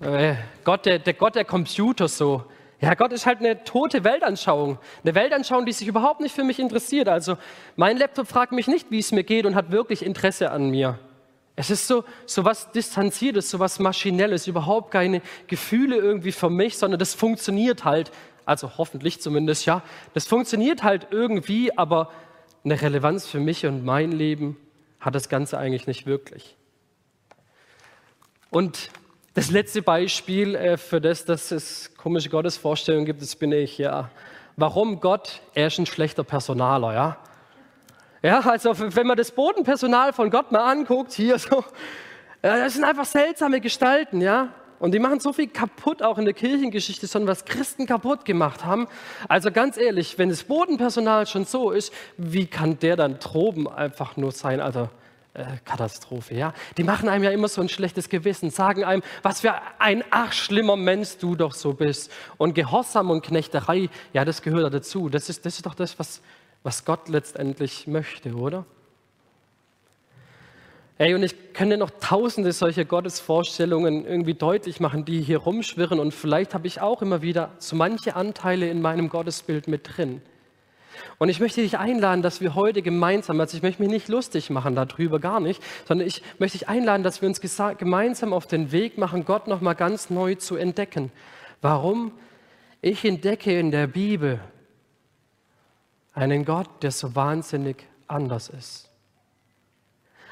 Äh, 0.00 0.34
Gott, 0.64 0.86
der, 0.86 0.98
der 0.98 1.14
Gott 1.14 1.34
der 1.34 1.44
Computer 1.44 2.08
so. 2.08 2.44
Ja, 2.80 2.94
Gott 2.94 3.12
ist 3.12 3.26
halt 3.26 3.40
eine 3.40 3.62
tote 3.62 4.02
Weltanschauung. 4.04 4.78
Eine 5.04 5.14
Weltanschauung, 5.14 5.66
die 5.66 5.72
sich 5.72 5.86
überhaupt 5.86 6.20
nicht 6.20 6.34
für 6.34 6.44
mich 6.44 6.58
interessiert. 6.58 7.08
Also 7.08 7.36
mein 7.76 7.98
Laptop 7.98 8.26
fragt 8.26 8.52
mich 8.52 8.66
nicht, 8.66 8.90
wie 8.90 8.98
es 8.98 9.12
mir 9.12 9.24
geht 9.24 9.44
und 9.44 9.54
hat 9.54 9.70
wirklich 9.70 10.04
Interesse 10.04 10.50
an 10.50 10.70
mir. 10.70 10.98
Es 11.60 11.68
ist 11.68 11.86
so, 11.86 12.04
so 12.24 12.42
was 12.46 12.72
Distanziertes, 12.72 13.50
so 13.50 13.58
was 13.58 13.78
Maschinelles, 13.80 14.46
überhaupt 14.46 14.92
keine 14.92 15.20
Gefühle 15.46 15.96
irgendwie 15.96 16.32
für 16.32 16.48
mich, 16.48 16.78
sondern 16.78 16.98
das 16.98 17.12
funktioniert 17.12 17.84
halt, 17.84 18.10
also 18.46 18.78
hoffentlich 18.78 19.20
zumindest, 19.20 19.66
ja, 19.66 19.82
das 20.14 20.26
funktioniert 20.26 20.82
halt 20.82 21.08
irgendwie, 21.10 21.76
aber 21.76 22.10
eine 22.64 22.80
Relevanz 22.80 23.26
für 23.26 23.40
mich 23.40 23.66
und 23.66 23.84
mein 23.84 24.10
Leben 24.10 24.56
hat 25.00 25.14
das 25.14 25.28
Ganze 25.28 25.58
eigentlich 25.58 25.86
nicht 25.86 26.06
wirklich. 26.06 26.56
Und 28.48 28.88
das 29.34 29.50
letzte 29.50 29.82
Beispiel 29.82 30.54
äh, 30.54 30.78
für 30.78 31.02
das, 31.02 31.26
dass 31.26 31.50
es 31.50 31.94
komische 31.94 32.30
Gottesvorstellungen 32.30 33.04
gibt, 33.04 33.20
das 33.20 33.36
bin 33.36 33.52
ich, 33.52 33.76
ja. 33.76 34.10
Warum 34.56 34.98
Gott? 35.00 35.42
Er 35.52 35.66
ist 35.66 35.78
ein 35.78 35.84
schlechter 35.84 36.24
Personaler, 36.24 36.94
ja. 36.94 37.18
Ja, 38.22 38.40
also 38.40 38.74
wenn 38.78 39.06
man 39.06 39.16
das 39.16 39.30
Bodenpersonal 39.30 40.12
von 40.12 40.30
Gott 40.30 40.52
mal 40.52 40.70
anguckt, 40.70 41.12
hier 41.12 41.38
so, 41.38 41.64
das 42.42 42.74
sind 42.74 42.84
einfach 42.84 43.06
seltsame 43.06 43.60
Gestalten, 43.60 44.20
ja. 44.20 44.48
Und 44.78 44.92
die 44.92 44.98
machen 44.98 45.20
so 45.20 45.32
viel 45.34 45.48
kaputt, 45.48 46.02
auch 46.02 46.16
in 46.16 46.24
der 46.24 46.32
Kirchengeschichte, 46.32 47.06
sondern 47.06 47.28
was 47.28 47.44
Christen 47.44 47.86
kaputt 47.86 48.24
gemacht 48.24 48.64
haben. 48.64 48.88
Also 49.28 49.52
ganz 49.52 49.76
ehrlich, 49.76 50.16
wenn 50.18 50.30
das 50.30 50.44
Bodenpersonal 50.44 51.26
schon 51.26 51.44
so 51.44 51.70
ist, 51.70 51.92
wie 52.16 52.46
kann 52.46 52.78
der 52.78 52.96
dann 52.96 53.18
droben 53.18 53.68
einfach 53.68 54.16
nur 54.16 54.32
sein? 54.32 54.60
Also 54.60 54.88
äh, 55.34 55.44
Katastrophe, 55.66 56.34
ja. 56.34 56.54
Die 56.78 56.82
machen 56.82 57.10
einem 57.10 57.24
ja 57.24 57.30
immer 57.30 57.48
so 57.48 57.60
ein 57.60 57.68
schlechtes 57.68 58.08
Gewissen, 58.08 58.50
sagen 58.50 58.82
einem, 58.82 59.02
was 59.22 59.42
für 59.42 59.54
ein 59.78 60.02
ach 60.10 60.32
schlimmer 60.32 60.76
Mensch 60.76 61.18
du 61.18 61.36
doch 61.36 61.54
so 61.54 61.74
bist. 61.74 62.10
Und 62.38 62.54
Gehorsam 62.54 63.10
und 63.10 63.22
Knechterei, 63.22 63.90
ja, 64.14 64.24
das 64.24 64.40
gehört 64.40 64.72
dazu. 64.72 65.10
Das 65.10 65.28
ist, 65.28 65.44
das 65.44 65.56
ist 65.56 65.66
doch 65.66 65.74
das, 65.74 65.98
was, 65.98 66.22
was 66.62 66.84
Gott 66.84 67.08
letztendlich 67.08 67.86
möchte, 67.86 68.34
oder? 68.34 68.64
Ey, 70.98 71.14
und 71.14 71.22
ich 71.22 71.54
könnte 71.54 71.78
noch 71.78 71.90
tausende 71.98 72.52
solcher 72.52 72.84
Gottesvorstellungen 72.84 74.04
irgendwie 74.04 74.34
deutlich 74.34 74.80
machen, 74.80 75.06
die 75.06 75.22
hier 75.22 75.38
rumschwirren. 75.38 75.98
Und 75.98 76.12
vielleicht 76.12 76.52
habe 76.52 76.66
ich 76.66 76.82
auch 76.82 77.00
immer 77.00 77.22
wieder 77.22 77.52
so 77.58 77.74
manche 77.74 78.16
Anteile 78.16 78.68
in 78.68 78.82
meinem 78.82 79.08
Gottesbild 79.08 79.66
mit 79.66 79.96
drin. 79.96 80.20
Und 81.16 81.30
ich 81.30 81.40
möchte 81.40 81.62
dich 81.62 81.78
einladen, 81.78 82.20
dass 82.20 82.42
wir 82.42 82.54
heute 82.54 82.82
gemeinsam, 82.82 83.40
also 83.40 83.56
ich 83.56 83.62
möchte 83.62 83.80
mich 83.80 83.90
nicht 83.90 84.08
lustig 84.08 84.50
machen 84.50 84.74
darüber, 84.74 85.20
gar 85.20 85.40
nicht, 85.40 85.62
sondern 85.88 86.06
ich 86.06 86.22
möchte 86.38 86.58
dich 86.58 86.68
einladen, 86.68 87.02
dass 87.02 87.22
wir 87.22 87.28
uns 87.28 87.40
gemeinsam 87.40 88.34
auf 88.34 88.46
den 88.46 88.70
Weg 88.70 88.98
machen, 88.98 89.24
Gott 89.24 89.48
nochmal 89.48 89.76
ganz 89.76 90.10
neu 90.10 90.34
zu 90.34 90.56
entdecken. 90.56 91.10
Warum? 91.62 92.12
Ich 92.82 93.06
entdecke 93.06 93.58
in 93.58 93.70
der 93.70 93.86
Bibel 93.86 94.40
einen 96.12 96.44
Gott, 96.44 96.68
der 96.82 96.90
so 96.90 97.14
wahnsinnig 97.14 97.86
anders 98.06 98.48
ist. 98.48 98.88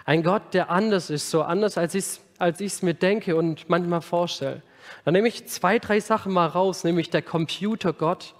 Ein 0.04 0.22
Gott, 0.22 0.54
der 0.54 0.70
anders 0.70 1.10
ist, 1.10 1.30
so 1.30 1.42
anders, 1.42 1.76
als 1.78 1.94
ich 1.94 2.04
es 2.04 2.20
als 2.38 2.82
mir 2.82 2.94
denke 2.94 3.36
und 3.36 3.68
manchmal 3.68 4.00
vorstelle. 4.00 4.62
Dann 5.04 5.14
nehme 5.14 5.28
ich 5.28 5.46
zwei, 5.48 5.78
drei 5.78 6.00
Sachen 6.00 6.32
mal 6.32 6.46
raus, 6.46 6.84
nämlich 6.84 7.10
der 7.10 7.22
Computergott 7.22 8.34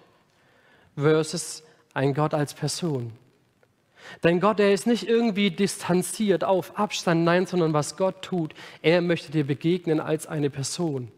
versus 0.96 1.62
ein 1.94 2.14
Gott 2.14 2.32
als 2.32 2.54
Person. 2.54 3.12
Denn 4.22 4.40
Gott, 4.40 4.60
er 4.60 4.72
ist 4.72 4.86
nicht 4.86 5.06
irgendwie 5.06 5.50
distanziert 5.50 6.44
auf 6.44 6.78
Abstand, 6.78 7.24
nein, 7.24 7.46
sondern 7.46 7.74
was 7.74 7.96
Gott 7.96 8.22
tut, 8.22 8.54
er 8.80 9.02
möchte 9.02 9.30
dir 9.30 9.44
begegnen 9.44 10.00
als 10.00 10.26
eine 10.26 10.48
Person. 10.48 11.12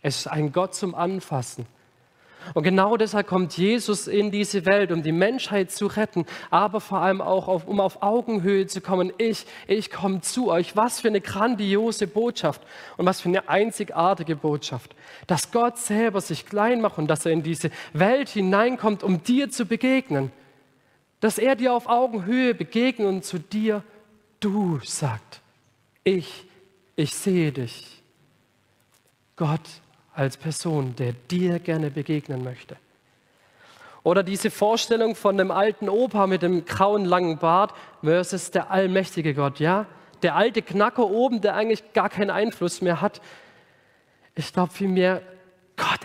Es 0.00 0.18
ist 0.18 0.26
ein 0.28 0.52
Gott 0.52 0.74
zum 0.74 0.94
Anfassen. 0.94 1.66
Und 2.54 2.62
genau 2.62 2.96
deshalb 2.96 3.26
kommt 3.26 3.56
Jesus 3.56 4.06
in 4.06 4.30
diese 4.30 4.64
Welt, 4.64 4.92
um 4.92 5.02
die 5.02 5.12
Menschheit 5.12 5.70
zu 5.70 5.86
retten, 5.86 6.24
aber 6.50 6.80
vor 6.80 6.98
allem 6.98 7.20
auch, 7.20 7.48
auf, 7.48 7.66
um 7.66 7.80
auf 7.80 8.02
Augenhöhe 8.02 8.66
zu 8.66 8.80
kommen. 8.80 9.12
Ich, 9.18 9.46
ich 9.66 9.90
komme 9.90 10.20
zu 10.20 10.50
euch. 10.50 10.76
Was 10.76 11.00
für 11.00 11.08
eine 11.08 11.20
grandiose 11.20 12.06
Botschaft 12.06 12.62
und 12.96 13.06
was 13.06 13.20
für 13.20 13.28
eine 13.28 13.48
einzigartige 13.48 14.36
Botschaft, 14.36 14.94
dass 15.26 15.50
Gott 15.50 15.78
selber 15.78 16.20
sich 16.20 16.46
klein 16.46 16.80
macht 16.80 16.98
und 16.98 17.08
dass 17.08 17.26
er 17.26 17.32
in 17.32 17.42
diese 17.42 17.70
Welt 17.92 18.28
hineinkommt, 18.28 19.02
um 19.02 19.22
dir 19.22 19.50
zu 19.50 19.66
begegnen. 19.66 20.32
Dass 21.20 21.38
er 21.38 21.56
dir 21.56 21.74
auf 21.74 21.88
Augenhöhe 21.88 22.54
begegnet 22.54 23.08
und 23.08 23.24
zu 23.24 23.38
dir, 23.38 23.82
du 24.40 24.78
sagt, 24.84 25.40
ich, 26.04 26.46
ich 26.96 27.14
sehe 27.14 27.52
dich. 27.52 28.02
Gott 29.36 29.60
als 30.18 30.36
Person, 30.36 30.96
der 30.96 31.12
dir 31.30 31.60
gerne 31.60 31.90
begegnen 31.90 32.42
möchte. 32.42 32.76
Oder 34.02 34.24
diese 34.24 34.50
Vorstellung 34.50 35.14
von 35.14 35.36
dem 35.36 35.50
alten 35.52 35.88
Opa 35.88 36.26
mit 36.26 36.42
dem 36.42 36.64
grauen 36.64 37.04
langen 37.04 37.38
Bart 37.38 37.72
versus 38.02 38.50
der 38.50 38.70
allmächtige 38.70 39.34
Gott, 39.34 39.60
ja? 39.60 39.86
Der 40.22 40.34
alte 40.34 40.62
Knacker 40.62 41.08
oben, 41.08 41.40
der 41.40 41.54
eigentlich 41.54 41.92
gar 41.92 42.08
keinen 42.08 42.30
Einfluss 42.30 42.82
mehr 42.82 43.00
hat. 43.00 43.20
Ich 44.34 44.52
glaube 44.52 44.72
vielmehr, 44.72 45.22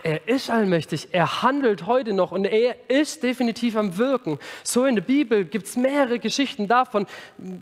er 0.04 0.28
ist 0.28 0.50
allmächtig, 0.50 1.10
er 1.12 1.42
handelt 1.42 1.86
heute 1.86 2.14
noch 2.14 2.32
und 2.32 2.46
er 2.46 2.76
ist 2.90 3.24
definitiv 3.24 3.76
am 3.76 3.98
Wirken. 3.98 4.40
So 4.64 4.86
in 4.86 4.96
der 4.96 5.02
Bibel 5.02 5.46
gibt 5.46 5.68
es 5.68 5.76
mehrere 5.76 6.20
Geschichten 6.20 6.68
davon. 6.68 7.06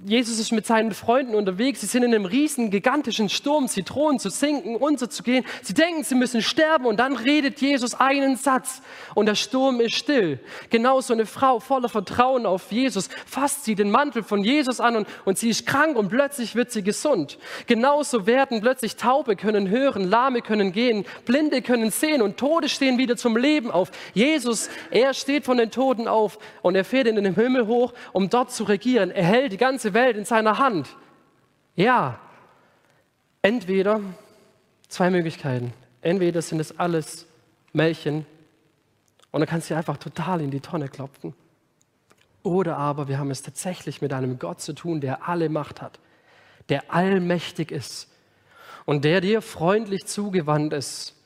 Jesus 0.05 0.39
ist 0.39 0.51
mit 0.51 0.65
seinen 0.65 0.91
Freunden 0.91 1.35
unterwegs, 1.35 1.81
sie 1.81 1.87
sind 1.87 2.03
in 2.03 2.13
einem 2.13 2.25
riesen, 2.25 2.69
gigantischen 2.69 3.29
Sturm, 3.29 3.67
sie 3.67 3.83
drohen 3.83 4.19
zu 4.19 4.29
sinken, 4.29 4.75
unterzugehen. 4.75 5.45
Sie 5.63 5.73
denken, 5.73 6.03
sie 6.03 6.15
müssen 6.15 6.41
sterben 6.41 6.85
und 6.85 6.99
dann 6.99 7.15
redet 7.15 7.59
Jesus 7.59 7.95
einen 7.95 8.35
Satz 8.35 8.81
und 9.15 9.25
der 9.25 9.35
Sturm 9.35 9.79
ist 9.79 9.95
still. 9.95 10.39
Genauso 10.69 11.13
eine 11.13 11.25
Frau 11.25 11.59
voller 11.59 11.89
Vertrauen 11.89 12.45
auf 12.45 12.71
Jesus 12.71 13.09
fasst 13.25 13.65
sie 13.65 13.75
den 13.75 13.89
Mantel 13.91 14.23
von 14.23 14.43
Jesus 14.43 14.79
an 14.79 14.95
und, 14.95 15.07
und 15.25 15.37
sie 15.37 15.49
ist 15.49 15.65
krank 15.65 15.97
und 15.97 16.09
plötzlich 16.09 16.55
wird 16.55 16.71
sie 16.71 16.83
gesund. 16.83 17.39
Genauso 17.67 18.25
werden 18.25 18.61
plötzlich 18.61 18.95
Taube 18.95 19.35
können 19.35 19.69
hören, 19.69 20.03
Lahme 20.03 20.41
können 20.41 20.71
gehen, 20.71 21.05
Blinde 21.25 21.61
können 21.61 21.89
sehen 21.89 22.11
sehen 22.11 22.21
und 22.31 22.37
Tode 22.37 22.69
stehen 22.69 22.97
wieder 22.97 23.17
zum 23.17 23.35
Leben 23.35 23.71
auf. 23.71 23.91
Jesus, 24.13 24.69
er 24.89 25.13
steht 25.13 25.43
von 25.43 25.57
den 25.57 25.69
Toten 25.69 26.07
auf 26.07 26.39
und 26.61 26.75
er 26.75 26.85
fährt 26.85 27.07
in 27.07 27.15
den 27.15 27.35
Himmel 27.35 27.67
hoch, 27.67 27.93
um 28.13 28.29
dort 28.29 28.51
zu 28.51 28.63
regieren. 28.63 29.11
Er 29.11 29.25
hält 29.25 29.51
die 29.51 29.57
ganze 29.57 29.93
Welt 29.93 30.15
in 30.15 30.23
seiner 30.23 30.57
Hand. 30.57 30.95
Ja, 31.75 32.19
entweder 33.41 33.99
zwei 34.87 35.09
Möglichkeiten. 35.09 35.73
Entweder 36.01 36.41
sind 36.41 36.61
es 36.61 36.79
alles 36.79 37.27
Märchen 37.73 38.25
und 39.31 39.41
dann 39.41 39.49
kannst 39.49 39.69
du 39.69 39.75
einfach 39.75 39.97
total 39.97 40.39
in 40.39 40.51
die 40.51 40.61
Tonne 40.61 40.87
klopfen. 40.87 41.33
Oder 42.43 42.77
aber 42.77 43.09
wir 43.09 43.19
haben 43.19 43.29
es 43.29 43.41
tatsächlich 43.41 44.01
mit 44.01 44.13
einem 44.13 44.39
Gott 44.39 44.61
zu 44.61 44.71
tun, 44.71 45.01
der 45.01 45.27
alle 45.27 45.49
Macht 45.49 45.81
hat, 45.81 45.99
der 46.69 46.93
allmächtig 46.93 47.71
ist 47.71 48.09
und 48.85 49.03
der 49.03 49.19
dir 49.19 49.41
freundlich 49.41 50.05
zugewandt 50.05 50.71
ist 50.71 51.17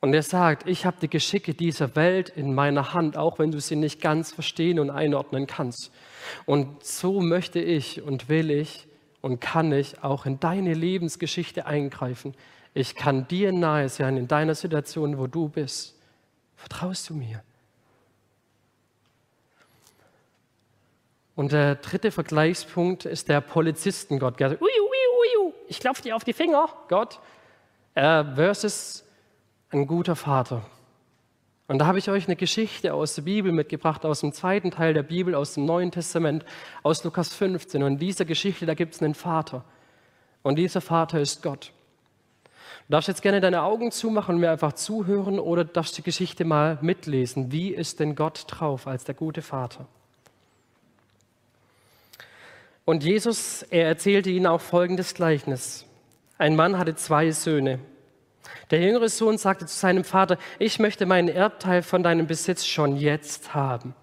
und 0.00 0.14
er 0.14 0.22
sagt, 0.22 0.68
ich 0.68 0.86
habe 0.86 0.96
die 1.00 1.10
Geschicke 1.10 1.54
dieser 1.54 1.96
Welt 1.96 2.28
in 2.28 2.54
meiner 2.54 2.94
Hand, 2.94 3.16
auch 3.16 3.38
wenn 3.40 3.50
du 3.50 3.60
sie 3.60 3.74
nicht 3.74 4.00
ganz 4.00 4.30
verstehen 4.30 4.78
und 4.78 4.90
einordnen 4.90 5.46
kannst. 5.48 5.90
Und 6.46 6.84
so 6.84 7.20
möchte 7.20 7.58
ich 7.58 8.02
und 8.02 8.28
will 8.28 8.50
ich 8.50 8.86
und 9.22 9.40
kann 9.40 9.72
ich 9.72 10.04
auch 10.04 10.24
in 10.24 10.38
deine 10.38 10.72
Lebensgeschichte 10.74 11.66
eingreifen. 11.66 12.34
Ich 12.74 12.94
kann 12.94 13.26
dir 13.26 13.50
nahe 13.50 13.88
sein 13.88 14.16
in 14.16 14.28
deiner 14.28 14.54
Situation, 14.54 15.18
wo 15.18 15.26
du 15.26 15.48
bist. 15.48 15.98
Vertraust 16.54 17.10
du 17.10 17.14
mir? 17.14 17.42
Und 21.34 21.50
der 21.50 21.74
dritte 21.76 22.12
Vergleichspunkt 22.12 23.04
ist 23.04 23.28
der 23.28 23.40
Polizistengott. 23.40 24.40
Ich 25.66 25.80
klopfe 25.80 26.02
dir 26.02 26.14
auf 26.14 26.22
die 26.22 26.32
Finger, 26.32 26.68
Gott, 26.88 27.18
versus 27.94 29.04
ein 29.70 29.86
guter 29.86 30.16
Vater. 30.16 30.62
Und 31.66 31.78
da 31.78 31.86
habe 31.86 31.98
ich 31.98 32.08
euch 32.08 32.26
eine 32.26 32.36
Geschichte 32.36 32.94
aus 32.94 33.14
der 33.14 33.22
Bibel 33.22 33.52
mitgebracht, 33.52 34.06
aus 34.06 34.20
dem 34.20 34.32
zweiten 34.32 34.70
Teil 34.70 34.94
der 34.94 35.02
Bibel, 35.02 35.34
aus 35.34 35.54
dem 35.54 35.66
Neuen 35.66 35.90
Testament, 35.90 36.44
aus 36.82 37.04
Lukas 37.04 37.34
15. 37.34 37.82
Und 37.82 37.92
in 37.92 37.98
dieser 37.98 38.24
Geschichte, 38.24 38.64
da 38.64 38.72
gibt 38.72 38.94
es 38.94 39.02
einen 39.02 39.14
Vater. 39.14 39.64
Und 40.42 40.56
dieser 40.56 40.80
Vater 40.80 41.20
ist 41.20 41.42
Gott. 41.42 41.72
Du 42.86 42.92
darfst 42.92 43.08
jetzt 43.08 43.20
gerne 43.20 43.42
deine 43.42 43.62
Augen 43.64 43.92
zumachen 43.92 44.36
und 44.36 44.40
mir 44.40 44.50
einfach 44.50 44.72
zuhören 44.72 45.38
oder 45.38 45.62
darfst 45.62 45.98
die 45.98 46.02
Geschichte 46.02 46.46
mal 46.46 46.78
mitlesen. 46.80 47.52
Wie 47.52 47.68
ist 47.68 48.00
denn 48.00 48.14
Gott 48.14 48.44
drauf 48.48 48.86
als 48.86 49.04
der 49.04 49.14
gute 49.14 49.42
Vater? 49.42 49.86
Und 52.86 53.04
Jesus, 53.04 53.62
er 53.64 53.86
erzählte 53.88 54.30
ihnen 54.30 54.46
auch 54.46 54.62
folgendes 54.62 55.12
Gleichnis. 55.12 55.84
Ein 56.38 56.56
Mann 56.56 56.78
hatte 56.78 56.94
zwei 56.94 57.30
Söhne. 57.30 57.78
Der 58.70 58.80
jüngere 58.80 59.08
Sohn 59.08 59.38
sagte 59.38 59.66
zu 59.66 59.76
seinem 59.76 60.04
Vater, 60.04 60.38
ich 60.58 60.78
möchte 60.78 61.06
meinen 61.06 61.28
Erbteil 61.28 61.82
von 61.82 62.02
deinem 62.02 62.26
Besitz 62.26 62.66
schon 62.66 62.96
jetzt 62.96 63.54
haben. 63.54 63.94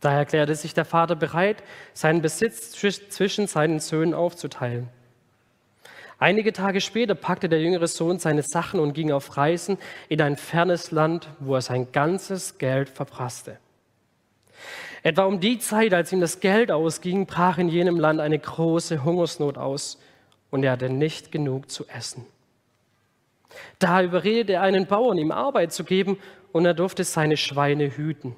Da 0.00 0.12
erklärte 0.12 0.54
sich 0.54 0.72
der 0.72 0.84
Vater 0.84 1.14
bereit, 1.14 1.62
seinen 1.92 2.22
Besitz 2.22 2.72
zwischen 2.72 3.46
seinen 3.46 3.80
Söhnen 3.80 4.14
aufzuteilen. 4.14 4.88
Einige 6.18 6.52
Tage 6.52 6.80
später 6.80 7.14
packte 7.14 7.48
der 7.48 7.62
jüngere 7.62 7.86
Sohn 7.86 8.18
seine 8.18 8.42
Sachen 8.42 8.78
und 8.78 8.92
ging 8.92 9.10
auf 9.10 9.36
Reisen 9.36 9.78
in 10.08 10.20
ein 10.20 10.36
fernes 10.36 10.90
Land, 10.90 11.28
wo 11.38 11.54
er 11.54 11.62
sein 11.62 11.92
ganzes 11.92 12.58
Geld 12.58 12.90
verprasste. 12.90 13.58
Etwa 15.02 15.24
um 15.24 15.40
die 15.40 15.58
Zeit, 15.58 15.94
als 15.94 16.12
ihm 16.12 16.20
das 16.20 16.40
Geld 16.40 16.70
ausging, 16.70 17.24
brach 17.24 17.56
in 17.56 17.68
jenem 17.68 17.98
Land 17.98 18.20
eine 18.20 18.38
große 18.38 19.02
Hungersnot 19.02 19.56
aus 19.56 19.98
und 20.50 20.62
er 20.62 20.72
hatte 20.72 20.90
nicht 20.90 21.32
genug 21.32 21.70
zu 21.70 21.86
essen. 21.88 22.26
Da 23.78 24.02
überredete 24.02 24.54
er 24.54 24.62
einen 24.62 24.86
Bauern, 24.86 25.18
ihm 25.18 25.32
Arbeit 25.32 25.72
zu 25.72 25.84
geben, 25.84 26.18
und 26.52 26.64
er 26.64 26.74
durfte 26.74 27.04
seine 27.04 27.36
Schweine 27.36 27.96
hüten. 27.96 28.36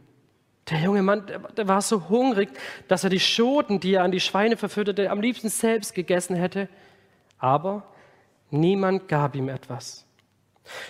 Der 0.70 0.80
junge 0.80 1.02
Mann, 1.02 1.26
der 1.56 1.66
war 1.66 1.80
so 1.80 2.08
hungrig, 2.08 2.50
dass 2.88 3.04
er 3.04 3.10
die 3.10 3.20
Schoten, 3.20 3.80
die 3.80 3.94
er 3.94 4.04
an 4.04 4.12
die 4.12 4.20
Schweine 4.20 4.56
verfütterte, 4.56 5.10
am 5.10 5.20
liebsten 5.20 5.48
selbst 5.48 5.94
gegessen 5.94 6.36
hätte. 6.36 6.68
Aber 7.38 7.84
niemand 8.50 9.08
gab 9.08 9.34
ihm 9.34 9.48
etwas. 9.48 10.06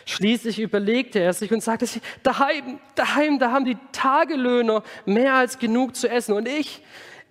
Schließlich 0.04 0.60
überlegte 0.60 1.20
er 1.20 1.32
sich 1.32 1.50
und 1.50 1.62
sagte 1.62 1.86
sich, 1.86 2.02
daheim, 2.22 2.78
daheim, 2.94 3.38
da 3.38 3.52
haben 3.52 3.64
die 3.64 3.78
Tagelöhner 3.92 4.82
mehr 5.06 5.34
als 5.34 5.58
genug 5.58 5.96
zu 5.96 6.08
essen. 6.08 6.34
Und 6.34 6.46
ich, 6.46 6.82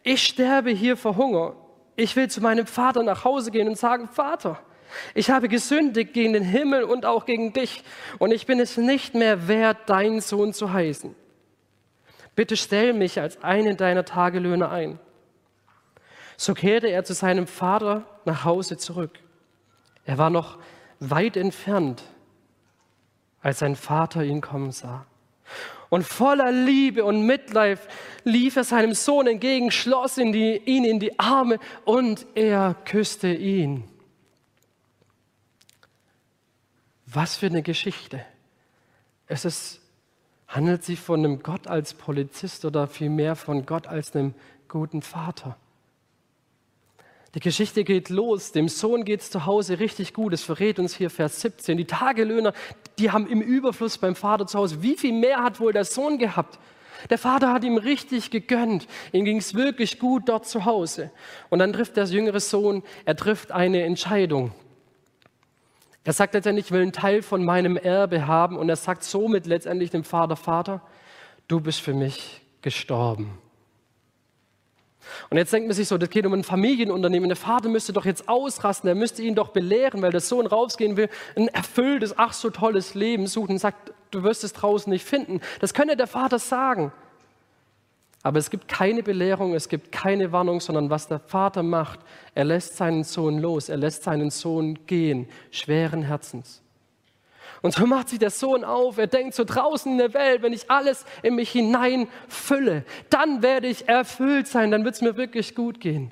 ich 0.02 0.24
sterbe 0.24 0.72
hier 0.72 0.98
vor 0.98 1.18
Hunger. 1.18 1.54
Ich 1.96 2.16
will 2.16 2.30
zu 2.30 2.42
meinem 2.42 2.66
Vater 2.66 3.04
nach 3.04 3.24
Hause 3.24 3.52
gehen 3.52 3.68
und 3.68 3.78
sagen, 3.78 4.08
Vater, 4.08 4.60
Ich 5.14 5.30
habe 5.30 5.48
gesündigt 5.48 6.14
gegen 6.14 6.34
den 6.34 6.44
Himmel 6.44 6.84
und 6.84 7.06
auch 7.06 7.26
gegen 7.26 7.54
dich, 7.54 7.84
und 8.20 8.32
ich 8.32 8.46
bin 8.46 8.60
es 8.60 8.78
nicht 8.78 9.14
mehr 9.14 9.48
wert, 9.48 9.78
dein 9.88 10.22
Sohn 10.22 10.54
zu 10.54 10.74
heißen. 10.74 11.16
Bitte 12.36 12.58
stell 12.58 12.94
mich 12.94 13.20
als 13.20 13.44
einen 13.44 13.78
deiner 13.78 14.06
Tagelöhner 14.06 14.72
ein. 14.72 15.00
So 16.38 16.54
kehrte 16.54 16.88
er 16.88 17.04
zu 17.04 17.14
seinem 17.14 17.46
Vater 17.46 18.04
nach 18.26 18.46
Hause 18.46 18.78
zurück. 18.78 19.20
Er 20.06 20.18
war 20.18 20.30
noch 20.30 20.58
weit 21.00 21.38
entfernt, 21.38 22.04
als 23.42 23.60
sein 23.60 23.76
Vater 23.76 24.24
ihn 24.24 24.42
kommen 24.42 24.72
sah. 24.72 25.06
Und 25.90 26.04
voller 26.04 26.52
Liebe 26.52 27.04
und 27.04 27.26
Mitleid 27.26 27.80
lief 28.24 28.56
er 28.56 28.64
seinem 28.64 28.94
Sohn 28.94 29.28
entgegen, 29.28 29.72
schloss 29.72 30.18
ihn 30.18 30.34
in 30.34 31.00
die 31.00 31.20
Arme 31.20 31.60
und 31.84 32.26
er 32.34 32.76
küsste 32.86 33.34
ihn. 33.34 33.84
Was 37.14 37.36
für 37.36 37.48
eine 37.48 37.62
Geschichte. 37.62 38.24
Es 39.28 39.44
ist, 39.44 39.82
handelt 40.48 40.84
sich 40.84 41.00
von 41.00 41.20
einem 41.20 41.44
Gott 41.44 41.68
als 41.68 41.94
Polizist 41.94 42.64
oder 42.64 42.88
vielmehr 42.88 43.36
von 43.36 43.66
Gott 43.66 43.88
als 43.88 44.16
einem 44.16 44.34
guten 44.70 45.02
Vater. 45.02 45.58
Die 47.36 47.42
Geschichte 47.42 47.84
geht 47.84 48.10
los. 48.10 48.54
Dem 48.54 48.70
Sohn 48.70 49.04
geht 49.04 49.22
es 49.22 49.30
zu 49.30 49.46
Hause 49.46 49.80
richtig 49.80 50.14
gut. 50.14 50.32
Es 50.32 50.44
verrät 50.44 50.80
uns 50.80 50.96
hier 50.96 51.10
Vers 51.10 51.42
17. 51.42 51.78
Die 51.78 51.86
Tagelöhner, 51.86 52.54
die 52.98 53.12
haben 53.12 53.28
im 53.28 53.42
Überfluss 53.42 53.98
beim 53.98 54.16
Vater 54.16 54.48
zu 54.48 54.58
Hause. 54.60 54.82
Wie 54.82 54.96
viel 54.96 55.14
mehr 55.14 55.44
hat 55.44 55.60
wohl 55.60 55.74
der 55.74 55.86
Sohn 55.86 56.18
gehabt? 56.18 56.60
Der 57.10 57.18
Vater 57.18 57.52
hat 57.52 57.64
ihm 57.66 57.78
richtig 57.78 58.32
gegönnt. 58.32 58.88
Ihm 59.12 59.26
ging 59.26 59.38
es 59.38 59.54
wirklich 59.54 60.00
gut 60.00 60.30
dort 60.30 60.46
zu 60.46 60.64
Hause. 60.64 61.12
Und 61.50 61.60
dann 61.60 61.74
trifft 61.74 61.98
der 61.98 62.06
jüngere 62.06 62.40
Sohn, 62.40 62.84
er 63.04 63.18
trifft 63.18 63.52
eine 63.52 63.84
Entscheidung. 63.84 64.54
Er 66.04 66.14
sagt 66.14 66.34
letztendlich, 66.34 66.68
ich 66.68 66.72
will 66.72 66.82
einen 66.82 66.94
Teil 66.94 67.22
von 67.22 67.44
meinem 67.44 67.78
Erbe 67.78 68.28
haben. 68.28 68.58
Und 68.58 68.70
er 68.70 68.76
sagt 68.76 69.04
somit 69.04 69.46
letztendlich 69.46 69.92
dem 69.92 70.04
Vater, 70.04 70.36
Vater, 70.36 70.82
du 71.48 71.60
bist 71.60 71.82
für 71.82 71.94
mich 71.94 72.42
gestorben. 72.62 73.38
Und 75.30 75.38
jetzt 75.38 75.52
denkt 75.52 75.68
man 75.68 75.76
sich 75.76 75.88
so, 75.88 75.98
das 75.98 76.10
geht 76.10 76.26
um 76.26 76.34
ein 76.34 76.44
Familienunternehmen. 76.44 77.30
Der 77.30 77.36
Vater 77.36 77.70
müsste 77.70 77.94
doch 77.94 78.06
jetzt 78.06 78.30
ausrasten, 78.30 78.88
er 78.88 78.96
müsste 78.96 79.22
ihn 79.22 79.36
doch 79.36 79.50
belehren, 79.50 80.02
weil 80.02 80.12
der 80.12 80.22
Sohn 80.22 80.46
rausgehen 80.46 80.96
will, 80.98 81.10
ein 81.36 81.48
erfülltes, 81.48 82.18
ach 82.18 82.34
so 82.34 82.50
tolles 82.50 82.94
Leben 82.94 83.28
suchen 83.28 83.54
und 83.54 83.58
sagt, 83.58 83.94
du 84.12 84.24
wirst 84.24 84.44
es 84.44 84.54
draußen 84.54 84.92
nicht 84.92 85.06
finden. 85.06 85.42
Das 85.60 85.74
könnte 85.74 85.98
der 85.98 86.08
Vater 86.08 86.40
sagen. 86.40 86.92
Aber 88.24 88.38
es 88.38 88.50
gibt 88.50 88.68
keine 88.68 89.02
Belehrung, 89.02 89.56
es 89.56 89.68
gibt 89.68 89.92
keine 89.92 90.32
Warnung, 90.32 90.60
sondern 90.62 90.90
was 90.90 91.08
der 91.08 91.20
Vater 91.20 91.64
macht, 91.64 92.00
er 92.36 92.46
lässt 92.46 92.78
seinen 92.78 93.04
Sohn 93.04 93.40
los, 93.40 93.68
er 93.68 93.78
lässt 93.78 94.04
seinen 94.04 94.30
Sohn 94.30 94.86
gehen, 94.86 95.28
schweren 95.50 96.04
Herzens. 96.04 96.62
Und 97.62 97.74
so 97.74 97.86
macht 97.86 98.10
sich 98.10 98.20
der 98.20 98.30
Sohn 98.32 98.64
auf. 98.64 98.98
Er 98.98 99.08
denkt 99.08 99.36
so 99.36 99.44
draußen 99.44 99.92
in 99.92 99.98
der 100.00 100.14
Welt, 100.14 100.42
wenn 100.42 100.54
ich 100.54 100.70
alles 100.70 101.06
in 101.22 101.36
mich 101.36 101.52
hineinfülle, 101.52 102.84
dann 103.10 103.42
werde 103.44 103.68
ich 103.68 103.88
erfüllt 103.88 104.48
sein, 104.48 104.72
dann 104.72 104.84
wird 104.84 104.96
es 104.96 105.02
mir 105.02 105.16
wirklich 105.16 105.54
gut 105.56 105.80
gehen. 105.80 106.12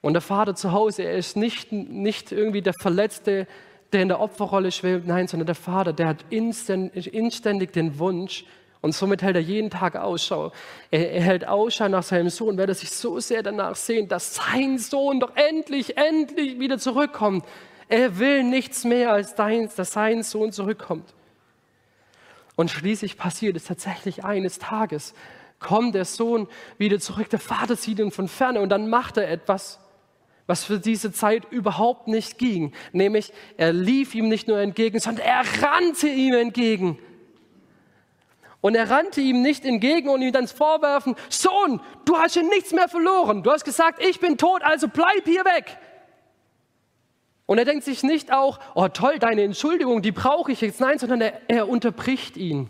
Und 0.00 0.14
der 0.14 0.22
Vater 0.22 0.54
zu 0.54 0.72
Hause, 0.72 1.02
er 1.02 1.16
ist 1.16 1.36
nicht, 1.36 1.72
nicht 1.72 2.32
irgendwie 2.32 2.62
der 2.62 2.72
Verletzte, 2.80 3.46
der 3.92 4.02
in 4.02 4.08
der 4.08 4.20
Opferrolle 4.20 4.72
schwebt, 4.72 5.06
nein, 5.06 5.28
sondern 5.28 5.46
der 5.46 5.54
Vater, 5.54 5.92
der 5.92 6.08
hat 6.08 6.24
inständig 6.30 7.72
den 7.72 7.98
Wunsch, 7.98 8.44
und 8.82 8.92
somit 8.94 9.22
hält 9.22 9.36
er 9.36 9.42
jeden 9.42 9.70
Tag 9.70 9.96
Ausschau. 9.96 10.52
Er, 10.90 11.12
er 11.12 11.22
hält 11.22 11.46
Ausschau 11.46 11.88
nach 11.88 12.02
seinem 12.02 12.30
Sohn, 12.30 12.56
weil 12.56 12.68
er 12.68 12.74
sich 12.74 12.90
so 12.90 13.20
sehr 13.20 13.42
danach 13.42 13.76
sehnt, 13.76 14.10
dass 14.10 14.34
sein 14.34 14.78
Sohn 14.78 15.20
doch 15.20 15.36
endlich, 15.36 15.98
endlich 15.98 16.58
wieder 16.58 16.78
zurückkommt. 16.78 17.44
Er 17.88 18.18
will 18.18 18.42
nichts 18.44 18.84
mehr, 18.84 19.12
als 19.12 19.34
dass 19.34 19.92
sein 19.92 20.22
Sohn 20.22 20.52
zurückkommt. 20.52 21.12
Und 22.56 22.70
schließlich 22.70 23.18
passiert 23.18 23.56
es 23.56 23.64
tatsächlich 23.64 24.24
eines 24.24 24.58
Tages. 24.58 25.14
Kommt 25.58 25.94
der 25.94 26.06
Sohn 26.06 26.48
wieder 26.78 26.98
zurück, 27.00 27.28
der 27.28 27.38
Vater 27.38 27.76
sieht 27.76 27.98
ihn 27.98 28.10
von 28.10 28.28
ferne 28.28 28.60
und 28.60 28.70
dann 28.70 28.88
macht 28.88 29.18
er 29.18 29.30
etwas, 29.30 29.78
was 30.46 30.64
für 30.64 30.78
diese 30.78 31.12
Zeit 31.12 31.44
überhaupt 31.50 32.08
nicht 32.08 32.38
ging. 32.38 32.72
Nämlich, 32.92 33.32
er 33.56 33.72
lief 33.72 34.14
ihm 34.14 34.28
nicht 34.28 34.48
nur 34.48 34.58
entgegen, 34.58 35.00
sondern 35.00 35.26
er 35.26 35.42
rannte 35.62 36.08
ihm 36.08 36.34
entgegen. 36.34 36.98
Und 38.60 38.74
er 38.74 38.90
rannte 38.90 39.20
ihm 39.20 39.40
nicht 39.42 39.64
entgegen 39.64 40.10
und 40.10 40.20
ihm 40.20 40.32
dann 40.32 40.46
vorwerfen, 40.46 41.14
Sohn, 41.28 41.80
du 42.04 42.16
hast 42.16 42.34
hier 42.34 42.42
nichts 42.42 42.72
mehr 42.72 42.88
verloren. 42.88 43.42
Du 43.42 43.50
hast 43.50 43.64
gesagt, 43.64 44.02
ich 44.02 44.20
bin 44.20 44.36
tot, 44.36 44.62
also 44.62 44.88
bleib 44.88 45.24
hier 45.24 45.44
weg. 45.44 45.78
Und 47.46 47.58
er 47.58 47.64
denkt 47.64 47.84
sich 47.84 48.02
nicht 48.02 48.32
auch, 48.32 48.60
oh 48.74 48.88
toll, 48.88 49.18
deine 49.18 49.42
Entschuldigung, 49.42 50.02
die 50.02 50.12
brauche 50.12 50.52
ich 50.52 50.60
jetzt. 50.60 50.80
Nein, 50.80 50.98
sondern 50.98 51.20
er, 51.20 51.40
er 51.48 51.68
unterbricht 51.68 52.36
ihn. 52.36 52.68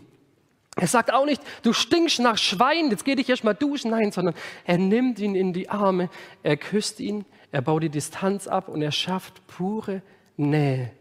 Er 0.77 0.87
sagt 0.87 1.13
auch 1.13 1.25
nicht, 1.25 1.43
du 1.63 1.73
stinkst 1.73 2.19
nach 2.19 2.37
Schwein, 2.37 2.89
jetzt 2.89 3.03
geh 3.03 3.15
dich 3.15 3.29
erst 3.29 3.43
mal 3.43 3.53
duschen. 3.53 3.91
Nein, 3.91 4.11
sondern 4.11 4.33
er 4.65 4.77
nimmt 4.77 5.19
ihn 5.19 5.35
in 5.35 5.51
die 5.53 5.69
Arme, 5.69 6.09
er 6.41 6.55
küsst 6.57 6.99
ihn, 7.01 7.25
er 7.51 7.61
baut 7.61 7.83
die 7.83 7.89
Distanz 7.89 8.47
ab 8.47 8.69
und 8.69 8.81
er 8.81 8.91
schafft 8.93 9.45
pure 9.47 10.01
Nähe. 10.37 10.91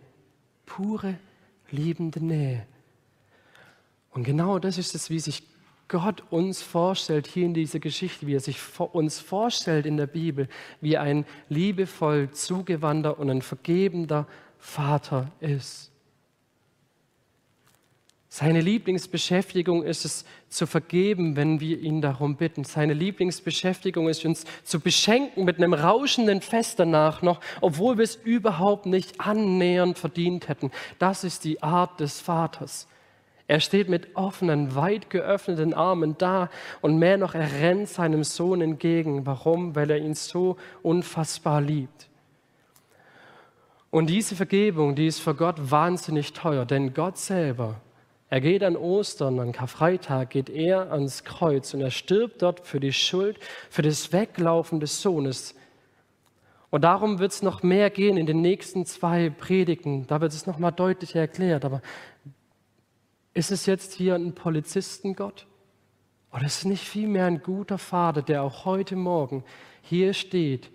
Pure, 0.67 1.15
liebende 1.71 2.23
Nähe. 2.23 2.67
Und 4.11 4.25
genau 4.25 4.59
das 4.59 4.79
ist 4.79 4.95
es, 4.95 5.11
wie 5.11 5.21
sich 5.21 5.43
Gott 5.89 6.23
uns 6.31 6.63
vorstellt 6.63 7.27
hier 7.27 7.45
in 7.45 7.55
dieser 7.55 7.81
Geschichte, 7.81 8.27
wie 8.27 8.35
er 8.37 8.41
sich 8.41 8.59
uns 8.79 9.19
vorstellt 9.19 9.87
in 9.87 9.97
der 9.97 10.07
Bibel, 10.07 10.49
wie 10.81 10.97
ein 10.97 11.27
liebevoll 11.49 12.31
zugewandter 12.31 13.19
und 13.19 13.29
ein 13.29 13.43
vergebender 13.43 14.27
Vater 14.59 15.31
ist. 15.41 15.91
Seine 18.33 18.61
Lieblingsbeschäftigung 18.61 19.83
ist 19.83 20.05
es, 20.05 20.25
zu 20.49 20.67
vergeben, 20.67 21.35
wenn 21.35 21.59
wir 21.59 21.81
ihn 21.81 22.01
darum 22.01 22.37
bitten. 22.37 22.63
Seine 22.63 22.93
Lieblingsbeschäftigung 22.93 24.09
ist, 24.09 24.25
uns 24.25 24.45
zu 24.63 24.79
beschenken 24.79 25.45
mit 25.45 25.57
einem 25.57 25.75
rauschenden 25.75 26.41
Fest 26.41 26.79
danach 26.79 27.23
noch, 27.23 27.41
obwohl 27.61 27.99
wir 27.99 28.05
es 28.05 28.15
überhaupt 28.15 28.87
nicht 28.87 29.21
annähernd 29.21 29.99
verdient 29.99 30.49
hätten. 30.49 30.71
Das 31.01 31.25
ist 31.25 31.43
die 31.43 31.61
Art 31.61 31.99
des 31.99 32.21
Vaters. 32.21 32.87
Er 33.51 33.59
steht 33.59 33.89
mit 33.89 34.15
offenen, 34.15 34.77
weit 34.77 35.11
geöffneten 35.11 35.75
Armen 35.75 36.17
da 36.17 36.51
und 36.83 37.01
mehr 37.01 37.17
noch, 37.17 37.35
er 37.35 37.51
rennt 37.61 37.89
seinem 37.89 38.23
Sohn 38.23 38.61
entgegen. 38.61 39.27
Warum? 39.27 39.75
Weil 39.75 39.91
er 39.91 39.99
ihn 39.99 40.15
so 40.15 40.57
unfassbar 40.85 41.61
liebt. 41.61 42.09
Und 43.91 44.09
diese 44.09 44.37
Vergebung, 44.37 44.95
die 44.95 45.09
ist 45.09 45.19
für 45.19 45.35
Gott 45.35 45.57
wahnsinnig 45.59 46.33
teuer, 46.33 46.65
denn 46.65 46.95
Gott 46.95 47.19
selber, 47.19 47.81
er 48.29 48.41
geht 48.41 48.63
an 48.63 48.77
Ostern, 48.77 49.41
an 49.41 49.51
Karfreitag, 49.51 50.31
geht 50.31 50.49
er 50.49 50.93
ans 50.93 51.25
Kreuz 51.25 51.75
und 51.75 51.81
er 51.81 51.91
stirbt 51.91 52.43
dort 52.43 52.61
für 52.61 52.79
die 52.79 52.93
Schuld, 52.93 53.37
für 53.69 53.83
das 53.83 54.13
Weglaufen 54.13 54.79
des 54.79 55.03
Sohnes. 55.03 55.57
Und 56.71 56.83
darum 56.83 57.19
wird 57.19 57.33
es 57.33 57.43
noch 57.43 57.65
mehr 57.65 57.91
gehen 57.91 58.17
in 58.17 58.27
den 58.27 58.43
nächsten 58.43 58.87
zwei 58.87 59.29
Predigten. 59.29 60.07
Da 60.07 60.21
wird 60.21 60.33
es 60.33 60.47
noch 60.47 60.59
mal 60.59 60.71
deutlich 60.71 61.17
erklärt. 61.17 61.65
Aber 61.65 61.83
ist 63.35 63.51
es 63.51 63.67
jetzt 63.67 63.95
hier 63.95 64.15
ein 64.15 64.35
Polizistengott? 64.35 65.47
Oder 66.33 66.47
ist 66.47 66.59
es 66.59 66.65
nicht 66.65 66.85
vielmehr 66.85 67.27
ein 67.27 67.43
guter 67.43 67.79
Vater, 67.79 68.23
der 68.23 68.43
auch 68.43 68.65
heute 68.65 68.97
Morgen 68.97 69.45
hier 69.83 70.15
steht, 70.15 70.71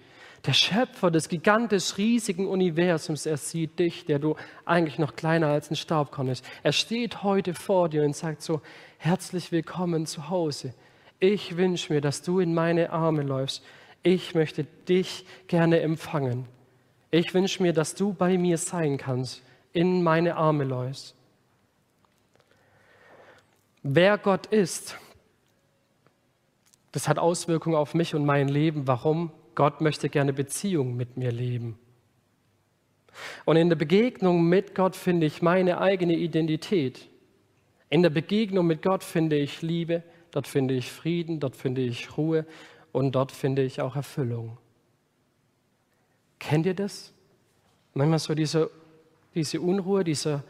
der 0.46 0.54
Schöpfer 0.54 1.10
des 1.10 1.28
gigantisch 1.28 1.98
riesigen 1.98 2.48
Universums, 2.48 3.26
er 3.26 3.38
sieht 3.38 3.80
dich, 3.80 4.06
der 4.06 4.20
du 4.20 4.36
eigentlich 4.64 5.00
noch 5.00 5.16
kleiner 5.16 5.48
als 5.48 5.72
ein 5.72 5.76
Staubkorn 5.76 6.28
bist. 6.28 6.46
Er 6.62 6.72
steht 6.72 7.24
heute 7.24 7.56
vor 7.56 7.90
dir 7.90 8.04
und 8.04 8.16
sagt 8.16 8.44
so, 8.44 8.62
herzlich 8.98 9.52
willkommen 9.52 10.06
zu 10.06 10.30
Hause. 10.30 10.76
Ich 11.20 11.58
wünsche 11.58 11.92
mir, 11.92 12.02
dass 12.02 12.22
du 12.22 12.40
in 12.40 12.54
meine 12.54 12.92
Arme 12.92 13.24
läufst. 13.24 13.64
Ich 14.04 14.36
möchte 14.36 14.66
dich 14.88 15.26
gerne 15.48 15.80
empfangen. 15.80 16.46
Ich 17.10 17.34
wünsche 17.34 17.64
mir, 17.64 17.74
dass 17.74 17.96
du 17.96 18.14
bei 18.14 18.38
mir 18.38 18.60
sein 18.60 18.98
kannst, 18.98 19.42
in 19.74 20.04
meine 20.04 20.36
Arme 20.36 20.64
läufst 20.64 21.16
wer 23.86 24.18
Gott 24.18 24.48
ist, 24.48 24.98
das 26.92 27.08
hat 27.08 27.20
Auswirkungen 27.20 27.76
auf 27.76 27.94
mich 27.94 28.16
und 28.16 28.26
mein 28.26 28.48
Leben. 28.48 28.88
Warum? 28.88 29.32
Gott 29.54 29.80
möchte 29.80 30.10
gerne 30.10 30.34
Beziehung 30.34 30.98
mit 30.98 31.18
mir 31.18 31.32
leben. 31.32 31.78
Und 33.46 33.56
in 33.56 33.70
der 33.70 33.76
Begegnung 33.78 34.50
mit 34.50 34.76
Gott 34.76 34.96
finde 34.96 35.26
ich 35.26 35.42
meine 35.42 35.80
eigene 35.80 36.16
Identität. 36.16 37.08
In 37.90 38.02
der 38.02 38.10
Begegnung 38.10 38.66
mit 38.66 38.82
Gott 38.82 39.04
finde 39.04 39.38
ich 39.38 39.62
Liebe, 39.62 40.04
dort 40.32 40.48
finde 40.48 40.74
ich 40.74 40.92
Frieden, 40.92 41.40
dort 41.40 41.56
finde 41.56 41.82
ich 41.82 42.18
Ruhe 42.18 42.46
und 42.92 43.14
dort 43.14 43.32
finde 43.32 43.62
ich 43.62 43.80
auch 43.82 43.96
Erfüllung. 43.96 44.58
Kennt 46.40 46.66
ihr 46.66 46.74
das? 46.74 47.14
Manchmal 47.94 48.20
so 48.20 48.36
diese, 48.36 48.70
diese 49.36 49.62
Unruhe, 49.62 50.04
dieser 50.04 50.44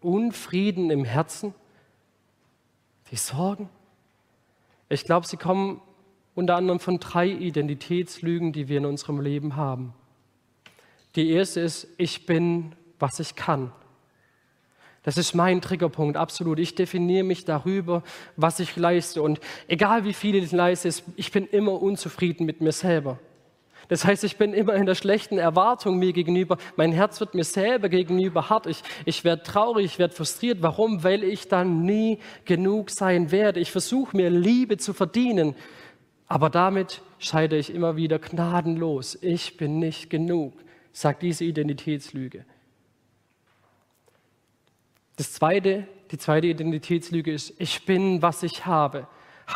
Unfrieden 0.00 0.90
im 0.90 1.04
Herzen. 1.04 1.54
Die 3.12 3.16
Sorgen? 3.16 3.68
Ich 4.88 5.04
glaube, 5.04 5.26
sie 5.26 5.36
kommen 5.36 5.80
unter 6.34 6.56
anderem 6.56 6.80
von 6.80 6.98
drei 6.98 7.28
Identitätslügen, 7.28 8.52
die 8.52 8.68
wir 8.68 8.78
in 8.78 8.86
unserem 8.86 9.20
Leben 9.20 9.54
haben. 9.54 9.94
Die 11.14 11.30
erste 11.30 11.60
ist, 11.60 11.86
ich 11.98 12.26
bin, 12.26 12.74
was 12.98 13.20
ich 13.20 13.34
kann. 13.36 13.70
Das 15.02 15.18
ist 15.18 15.34
mein 15.34 15.60
Triggerpunkt, 15.60 16.16
absolut. 16.16 16.58
Ich 16.58 16.74
definiere 16.74 17.24
mich 17.24 17.44
darüber, 17.44 18.02
was 18.36 18.60
ich 18.60 18.76
leiste. 18.76 19.20
Und 19.20 19.40
egal 19.68 20.04
wie 20.04 20.14
viel 20.14 20.36
ich 20.36 20.52
leiste, 20.52 20.88
ich 21.16 21.32
bin 21.32 21.46
immer 21.46 21.82
unzufrieden 21.82 22.46
mit 22.46 22.60
mir 22.60 22.72
selber. 22.72 23.18
Das 23.92 24.06
heißt, 24.06 24.24
ich 24.24 24.38
bin 24.38 24.54
immer 24.54 24.72
in 24.72 24.86
der 24.86 24.94
schlechten 24.94 25.36
Erwartung 25.36 25.98
mir 25.98 26.14
gegenüber. 26.14 26.56
Mein 26.76 26.92
Herz 26.92 27.20
wird 27.20 27.34
mir 27.34 27.44
selber 27.44 27.90
gegenüber 27.90 28.48
hart. 28.48 28.66
Ich, 28.66 28.82
ich 29.04 29.22
werde 29.22 29.42
traurig, 29.42 29.84
ich 29.84 29.98
werde 29.98 30.14
frustriert. 30.14 30.62
Warum? 30.62 31.04
Weil 31.04 31.22
ich 31.22 31.48
dann 31.48 31.82
nie 31.82 32.18
genug 32.46 32.88
sein 32.88 33.30
werde. 33.30 33.60
Ich 33.60 33.70
versuche 33.70 34.16
mir 34.16 34.30
Liebe 34.30 34.78
zu 34.78 34.94
verdienen. 34.94 35.54
Aber 36.26 36.48
damit 36.48 37.02
scheide 37.18 37.58
ich 37.58 37.68
immer 37.68 37.94
wieder 37.94 38.18
gnadenlos. 38.18 39.18
Ich 39.20 39.58
bin 39.58 39.78
nicht 39.78 40.08
genug, 40.08 40.54
sagt 40.92 41.20
diese 41.20 41.44
Identitätslüge. 41.44 42.46
Das 45.16 45.34
zweite, 45.34 45.86
die 46.10 46.16
zweite 46.16 46.46
Identitätslüge 46.46 47.30
ist, 47.30 47.52
ich 47.58 47.84
bin, 47.84 48.22
was 48.22 48.42
ich 48.42 48.64
habe. 48.64 49.06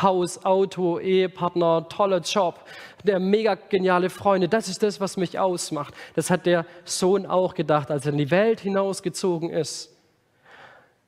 Haus, 0.01 0.45
Auto, 0.45 0.99
Ehepartner, 0.99 1.87
toller 1.89 2.19
Job, 2.19 2.59
der 3.03 3.19
mega 3.19 3.55
geniale 3.55 4.09
Freunde, 4.09 4.47
das 4.47 4.67
ist 4.67 4.83
das, 4.83 4.99
was 4.99 5.17
mich 5.17 5.39
ausmacht. 5.39 5.93
Das 6.15 6.29
hat 6.29 6.45
der 6.45 6.65
Sohn 6.85 7.25
auch 7.25 7.53
gedacht, 7.53 7.91
als 7.91 8.05
er 8.05 8.11
in 8.11 8.17
die 8.17 8.31
Welt 8.31 8.59
hinausgezogen 8.59 9.49
ist. 9.49 9.93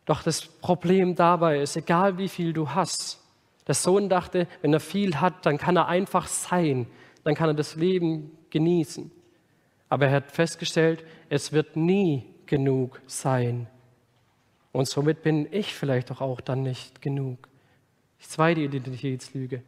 Doch 0.05 0.23
das 0.23 0.45
Problem 0.45 1.15
dabei 1.15 1.59
ist, 1.59 1.75
egal 1.75 2.17
wie 2.17 2.29
viel 2.29 2.53
du 2.53 2.69
hast, 2.69 3.19
der 3.67 3.75
Sohn 3.75 4.09
dachte, 4.09 4.47
wenn 4.61 4.73
er 4.73 4.79
viel 4.79 5.17
hat, 5.17 5.45
dann 5.45 5.59
kann 5.59 5.75
er 5.77 5.87
einfach 5.87 6.27
sein, 6.27 6.87
dann 7.23 7.35
kann 7.35 7.49
er 7.49 7.53
das 7.53 7.75
Leben 7.75 8.31
genießen. 8.49 9.11
Aber 9.89 10.07
er 10.07 10.11
hat 10.13 10.31
festgestellt, 10.31 11.03
es 11.29 11.51
wird 11.51 11.75
nie 11.75 12.25
genug 12.45 13.01
sein. 13.07 13.67
Und 14.71 14.87
somit 14.87 15.23
bin 15.23 15.47
ich 15.51 15.73
vielleicht 15.73 16.09
doch 16.09 16.21
auch 16.21 16.41
dann 16.41 16.63
nicht 16.63 17.01
genug. 17.01 17.48
Die 18.21 18.27
zweite 18.27 18.61
Identitätslüge. 18.61 19.63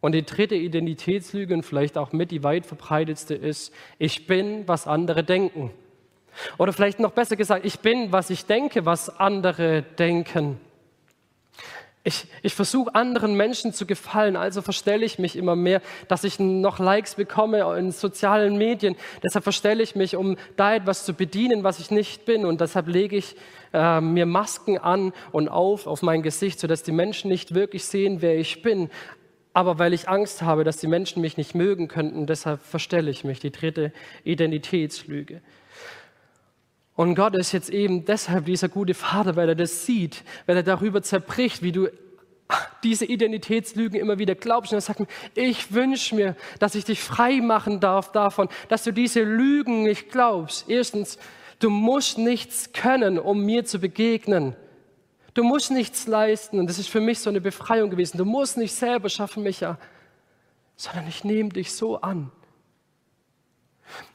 Und 0.00 0.12
die 0.12 0.24
dritte 0.24 0.56
Identitätslüge 0.56 1.54
und 1.54 1.62
vielleicht 1.62 1.96
auch 1.96 2.12
mit 2.12 2.30
die 2.32 2.42
weit 2.42 2.66
verbreitetste 2.66 3.34
ist, 3.34 3.72
ich 3.98 4.26
bin, 4.26 4.66
was 4.66 4.86
andere 4.86 5.22
denken. 5.22 5.70
Oder 6.58 6.72
vielleicht 6.72 6.98
noch 6.98 7.12
besser 7.12 7.36
gesagt, 7.36 7.64
ich 7.64 7.78
bin, 7.80 8.10
was 8.10 8.30
ich 8.30 8.46
denke, 8.46 8.84
was 8.84 9.08
andere 9.20 9.82
denken. 9.82 10.58
Ich, 12.04 12.26
ich 12.42 12.54
versuche 12.54 12.96
anderen 12.96 13.36
Menschen 13.36 13.72
zu 13.72 13.86
gefallen, 13.86 14.34
also 14.34 14.60
verstelle 14.60 15.04
ich 15.04 15.20
mich 15.20 15.36
immer 15.36 15.54
mehr, 15.54 15.80
dass 16.08 16.24
ich 16.24 16.40
noch 16.40 16.80
Likes 16.80 17.14
bekomme 17.14 17.60
in 17.78 17.92
sozialen 17.92 18.58
Medien. 18.58 18.96
Deshalb 19.22 19.44
verstelle 19.44 19.84
ich 19.84 19.94
mich, 19.94 20.16
um 20.16 20.36
da 20.56 20.74
etwas 20.74 21.04
zu 21.04 21.14
bedienen, 21.14 21.62
was 21.62 21.78
ich 21.78 21.92
nicht 21.92 22.24
bin. 22.24 22.44
Und 22.44 22.60
deshalb 22.60 22.88
lege 22.88 23.16
ich 23.16 23.36
äh, 23.72 24.00
mir 24.00 24.26
Masken 24.26 24.78
an 24.78 25.12
und 25.30 25.48
auf 25.48 25.86
auf 25.86 26.02
mein 26.02 26.22
Gesicht, 26.22 26.58
sodass 26.58 26.82
die 26.82 26.90
Menschen 26.90 27.28
nicht 27.30 27.54
wirklich 27.54 27.84
sehen, 27.84 28.20
wer 28.20 28.36
ich 28.36 28.62
bin. 28.62 28.90
Aber 29.52 29.78
weil 29.78 29.92
ich 29.92 30.08
Angst 30.08 30.42
habe, 30.42 30.64
dass 30.64 30.78
die 30.78 30.88
Menschen 30.88 31.20
mich 31.20 31.36
nicht 31.36 31.54
mögen 31.54 31.86
könnten, 31.86 32.26
deshalb 32.26 32.62
verstelle 32.62 33.12
ich 33.12 33.22
mich. 33.22 33.38
Die 33.38 33.52
dritte 33.52 33.92
Identitätslüge. 34.24 35.40
Und 37.02 37.16
Gott 37.16 37.34
ist 37.34 37.50
jetzt 37.50 37.68
eben 37.68 38.04
deshalb 38.04 38.44
dieser 38.44 38.68
gute 38.68 38.94
Vater, 38.94 39.34
weil 39.34 39.48
er 39.48 39.54
das 39.56 39.86
sieht, 39.86 40.22
weil 40.46 40.54
er 40.54 40.62
darüber 40.62 41.02
zerbricht, 41.02 41.60
wie 41.60 41.72
du 41.72 41.88
diese 42.84 43.06
Identitätslügen 43.06 43.98
immer 43.98 44.20
wieder 44.20 44.36
glaubst. 44.36 44.70
Und 44.70 44.76
er 44.76 44.82
sagt 44.82 45.00
mir, 45.00 45.08
ich 45.34 45.74
wünsche 45.74 46.14
mir, 46.14 46.36
dass 46.60 46.76
ich 46.76 46.84
dich 46.84 47.02
frei 47.02 47.40
machen 47.40 47.80
darf 47.80 48.12
davon, 48.12 48.48
dass 48.68 48.84
du 48.84 48.92
diese 48.92 49.24
Lügen 49.24 49.82
nicht 49.82 50.12
glaubst. 50.12 50.70
Erstens, 50.70 51.18
du 51.58 51.70
musst 51.70 52.18
nichts 52.18 52.72
können, 52.72 53.18
um 53.18 53.44
mir 53.44 53.64
zu 53.64 53.80
begegnen. 53.80 54.54
Du 55.34 55.42
musst 55.42 55.72
nichts 55.72 56.06
leisten. 56.06 56.60
Und 56.60 56.68
das 56.68 56.78
ist 56.78 56.88
für 56.88 57.00
mich 57.00 57.18
so 57.18 57.30
eine 57.30 57.40
Befreiung 57.40 57.90
gewesen. 57.90 58.16
Du 58.16 58.24
musst 58.24 58.56
nicht 58.56 58.74
selber 58.74 59.08
schaffen, 59.08 59.42
Micha, 59.42 59.76
sondern 60.76 61.08
ich 61.08 61.24
nehme 61.24 61.48
dich 61.48 61.72
so 61.72 62.00
an. 62.00 62.30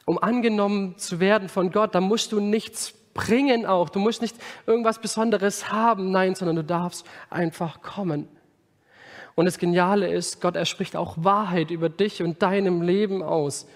Um 0.04 0.18
angenommen 0.18 0.98
zu 0.98 1.20
werden 1.20 1.48
von 1.48 1.70
Gott, 1.70 1.94
da 1.94 2.00
musst 2.00 2.32
du 2.32 2.40
nichts 2.40 2.94
bringen 3.14 3.66
auch. 3.66 3.88
Du 3.88 3.98
musst 3.98 4.22
nicht 4.22 4.36
irgendwas 4.66 5.00
Besonderes 5.00 5.72
haben, 5.72 6.10
nein, 6.10 6.34
sondern 6.34 6.56
du 6.56 6.64
darfst 6.64 7.04
einfach 7.30 7.82
kommen. 7.82 8.28
Und 9.34 9.44
das 9.44 9.58
Geniale 9.58 10.08
ist, 10.08 10.40
Gott, 10.40 10.56
er 10.56 10.64
spricht 10.64 10.96
auch 10.96 11.16
Wahrheit 11.18 11.70
über 11.70 11.88
dich 11.88 12.22
und 12.22 12.42
deinem 12.42 12.82
Leben 12.82 13.22
aus. 13.22 13.66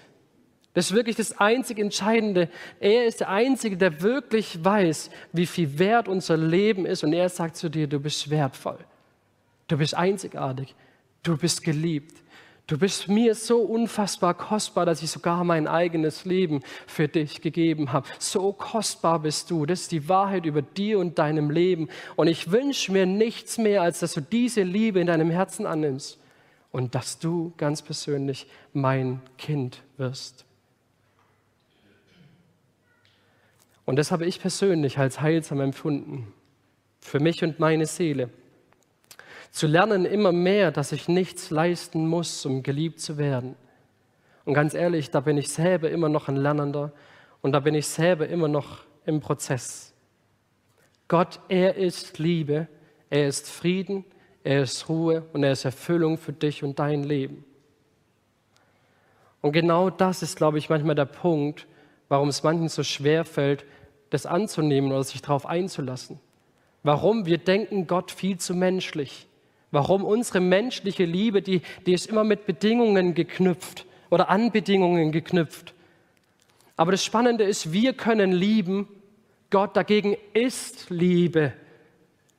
Das 0.73 0.87
ist 0.87 0.95
wirklich 0.95 1.15
das 1.15 1.39
einzig 1.39 1.77
Entscheidende. 1.77 2.49
Er 2.79 3.05
ist 3.05 3.19
der 3.19 3.29
Einzige, 3.29 3.77
der 3.77 4.01
wirklich 4.01 4.63
weiß, 4.63 5.11
wie 5.31 5.45
viel 5.45 5.77
wert 5.77 6.07
unser 6.07 6.35
Leben 6.35 6.85
ist. 6.85 7.03
Und 7.03 7.13
er 7.13 7.29
sagt 7.29 7.55
zu 7.55 7.69
dir, 7.69 7.87
du 7.87 7.99
bist 7.99 8.29
wertvoll. 8.29 8.79
Du 9.67 9.77
bist 9.77 9.93
einzigartig. 9.93 10.73
Du 11.21 11.37
bist 11.37 11.63
geliebt. 11.63 12.22
Du 12.65 12.77
bist 12.77 13.09
mir 13.09 13.35
so 13.35 13.59
unfassbar 13.59 14.33
kostbar, 14.33 14.85
dass 14.85 15.03
ich 15.03 15.11
sogar 15.11 15.43
mein 15.43 15.67
eigenes 15.67 16.23
Leben 16.23 16.61
für 16.87 17.09
dich 17.09 17.41
gegeben 17.41 17.91
habe. 17.91 18.07
So 18.19 18.53
kostbar 18.53 19.19
bist 19.19 19.51
du. 19.51 19.65
Das 19.65 19.81
ist 19.81 19.91
die 19.91 20.07
Wahrheit 20.07 20.45
über 20.45 20.61
dir 20.61 20.99
und 20.99 21.19
deinem 21.19 21.49
Leben. 21.49 21.89
Und 22.15 22.27
ich 22.27 22.51
wünsche 22.51 22.93
mir 22.93 23.05
nichts 23.05 23.57
mehr, 23.57 23.81
als 23.81 23.99
dass 23.99 24.13
du 24.13 24.21
diese 24.21 24.63
Liebe 24.63 25.01
in 25.01 25.07
deinem 25.07 25.29
Herzen 25.29 25.65
annimmst 25.65 26.19
und 26.71 26.95
dass 26.95 27.19
du 27.19 27.53
ganz 27.57 27.81
persönlich 27.81 28.47
mein 28.71 29.21
Kind 29.37 29.83
wirst. 29.97 30.45
Und 33.85 33.97
das 33.97 34.11
habe 34.11 34.25
ich 34.25 34.39
persönlich 34.39 34.97
als 34.97 35.19
heilsam 35.19 35.59
empfunden. 35.59 36.33
Für 37.01 37.19
mich 37.19 37.43
und 37.43 37.59
meine 37.59 37.87
Seele. 37.87 38.29
Zu 39.53 39.67
lernen 39.67 40.05
immer 40.05 40.31
mehr, 40.31 40.71
dass 40.71 40.91
ich 40.91 41.07
nichts 41.07 41.51
leisten 41.51 42.07
muss, 42.07 42.43
um 42.43 42.63
geliebt 42.63 42.99
zu 42.99 43.19
werden. 43.19 43.55
Und 44.45 44.55
ganz 44.55 44.73
ehrlich, 44.73 45.11
da 45.11 45.19
bin 45.19 45.37
ich 45.37 45.49
selber 45.49 45.91
immer 45.91 46.09
noch 46.09 46.27
ein 46.27 46.37
Lernender 46.37 46.91
und 47.43 47.51
da 47.51 47.59
bin 47.59 47.75
ich 47.75 47.85
selber 47.85 48.27
immer 48.27 48.47
noch 48.47 48.79
im 49.05 49.19
Prozess. 49.19 49.93
Gott, 51.07 51.39
er 51.49 51.75
ist 51.75 52.17
Liebe, 52.17 52.67
er 53.11 53.27
ist 53.27 53.47
Frieden, 53.47 54.05
er 54.43 54.63
ist 54.63 54.89
Ruhe 54.89 55.23
und 55.33 55.43
er 55.43 55.51
ist 55.51 55.65
Erfüllung 55.65 56.17
für 56.17 56.33
dich 56.33 56.63
und 56.63 56.79
dein 56.79 57.03
Leben. 57.03 57.45
Und 59.41 59.51
genau 59.51 59.91
das 59.91 60.23
ist, 60.23 60.35
glaube 60.35 60.57
ich, 60.57 60.71
manchmal 60.71 60.95
der 60.95 61.05
Punkt, 61.05 61.67
warum 62.09 62.29
es 62.29 62.41
manchen 62.41 62.69
so 62.69 62.81
schwer 62.81 63.23
fällt, 63.23 63.65
das 64.09 64.25
anzunehmen 64.25 64.91
oder 64.91 65.03
sich 65.03 65.21
darauf 65.21 65.45
einzulassen. 65.45 66.19
Warum 66.81 67.27
wir 67.27 67.37
denken 67.37 67.85
Gott 67.85 68.09
viel 68.09 68.39
zu 68.39 68.55
menschlich. 68.55 69.27
Warum 69.73 70.05
unsere 70.05 70.39
menschliche 70.39 71.03
Liebe, 71.03 71.41
die, 71.41 71.63
die 71.87 71.93
ist 71.93 72.05
immer 72.05 72.23
mit 72.23 72.45
Bedingungen 72.45 73.15
geknüpft 73.15 73.87
oder 74.11 74.29
an 74.29 74.51
Bedingungen 74.51 75.11
geknüpft. 75.11 75.73
Aber 76.77 76.91
das 76.91 77.03
Spannende 77.03 77.43
ist, 77.43 77.73
wir 77.73 77.93
können 77.93 78.31
lieben, 78.31 78.87
Gott 79.49 79.75
dagegen 79.75 80.15
ist 80.33 80.91
Liebe. 80.91 81.53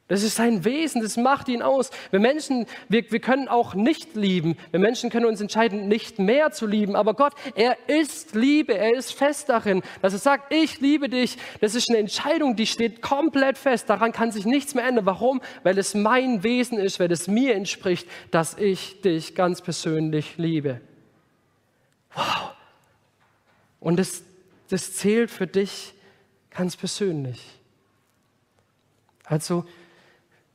Das 0.07 0.23
ist 0.23 0.37
sein 0.37 0.67
Wesen, 0.67 1.01
das 1.01 1.17
macht 1.17 1.49
ihn 1.49 1.63
aus. 1.63 1.91
Wir 2.11 2.21
Menschen, 2.21 2.67
wir, 2.91 3.11
wir 3.11 3.21
können 3.21 3.49
auch 3.49 3.75
nicht 3.75 4.15
lieben. 4.17 4.59
Wir 4.71 4.79
Menschen 4.79 5.09
können 5.09 5.25
uns 5.25 5.41
entscheiden, 5.41 5.89
nicht 5.89 6.19
mehr 6.19 6.53
zu 6.53 6.67
lieben. 6.67 6.95
Aber 6.95 7.15
Gott, 7.15 7.33
er 7.55 7.79
ist 7.89 8.35
Liebe, 8.35 8.77
er 8.77 8.95
ist 8.95 9.15
fest 9.15 9.49
darin, 9.49 9.83
dass 10.03 10.13
er 10.13 10.19
sagt, 10.19 10.53
ich 10.53 10.81
liebe 10.81 11.09
dich. 11.09 11.39
Das 11.63 11.75
ist 11.75 11.89
eine 11.89 11.97
Entscheidung, 11.97 12.55
die 12.55 12.67
steht 12.67 13.01
komplett 13.01 13.57
fest. 13.57 13.89
Daran 13.89 14.13
kann 14.13 14.31
sich 14.31 14.45
nichts 14.45 14.75
mehr 14.75 14.85
ändern. 14.85 15.07
Warum? 15.07 15.41
Weil 15.63 15.79
es 15.79 15.95
mein 15.95 16.43
Wesen 16.43 16.79
ist, 16.79 17.01
weil 17.01 17.11
es 17.11 17.27
mir 17.27 17.55
entspricht, 17.55 18.07
dass 18.31 18.59
ich 18.59 19.01
dich 19.01 19.35
ganz 19.35 19.63
persönlich 19.63 20.37
liebe. 20.37 20.83
Wow. 22.15 22.53
Und 23.81 23.99
das, 23.99 24.23
das 24.69 24.97
zählt 24.97 25.31
für 25.31 25.47
dich 25.47 25.95
ganz 26.51 26.77
persönlich. 26.77 27.41
Also, 29.25 29.65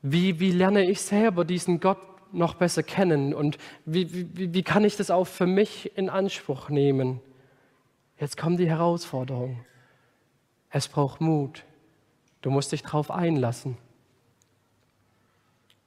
wie, 0.01 0.39
wie 0.39 0.51
lerne 0.51 0.89
ich 0.89 1.01
selber 1.01 1.45
diesen 1.45 1.79
Gott 1.79 1.99
noch 2.31 2.53
besser 2.53 2.83
kennen 2.83 3.33
und 3.33 3.57
wie, 3.85 4.37
wie, 4.37 4.53
wie 4.53 4.63
kann 4.63 4.83
ich 4.83 4.95
das 4.95 5.11
auch 5.11 5.25
für 5.25 5.47
mich 5.47 5.97
in 5.97 6.09
Anspruch 6.09 6.69
nehmen? 6.69 7.21
Jetzt 8.19 8.37
kommt 8.37 8.59
die 8.59 8.69
Herausforderung. 8.69 9.65
Es 10.69 10.87
braucht 10.87 11.21
Mut. 11.21 11.63
Du 12.41 12.51
musst 12.51 12.71
dich 12.71 12.83
darauf 12.83 13.11
einlassen. 13.11 13.77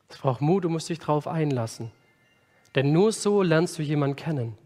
Es 0.08 0.18
braucht 0.18 0.40
Mut, 0.40 0.64
du 0.64 0.68
musst 0.68 0.88
dich 0.88 0.98
darauf 0.98 1.26
einlassen. 1.26 1.90
Denn 2.74 2.92
nur 2.92 3.12
so 3.12 3.42
lernst 3.42 3.78
du 3.78 3.82
jemanden 3.82 4.16
kennen. 4.16 4.58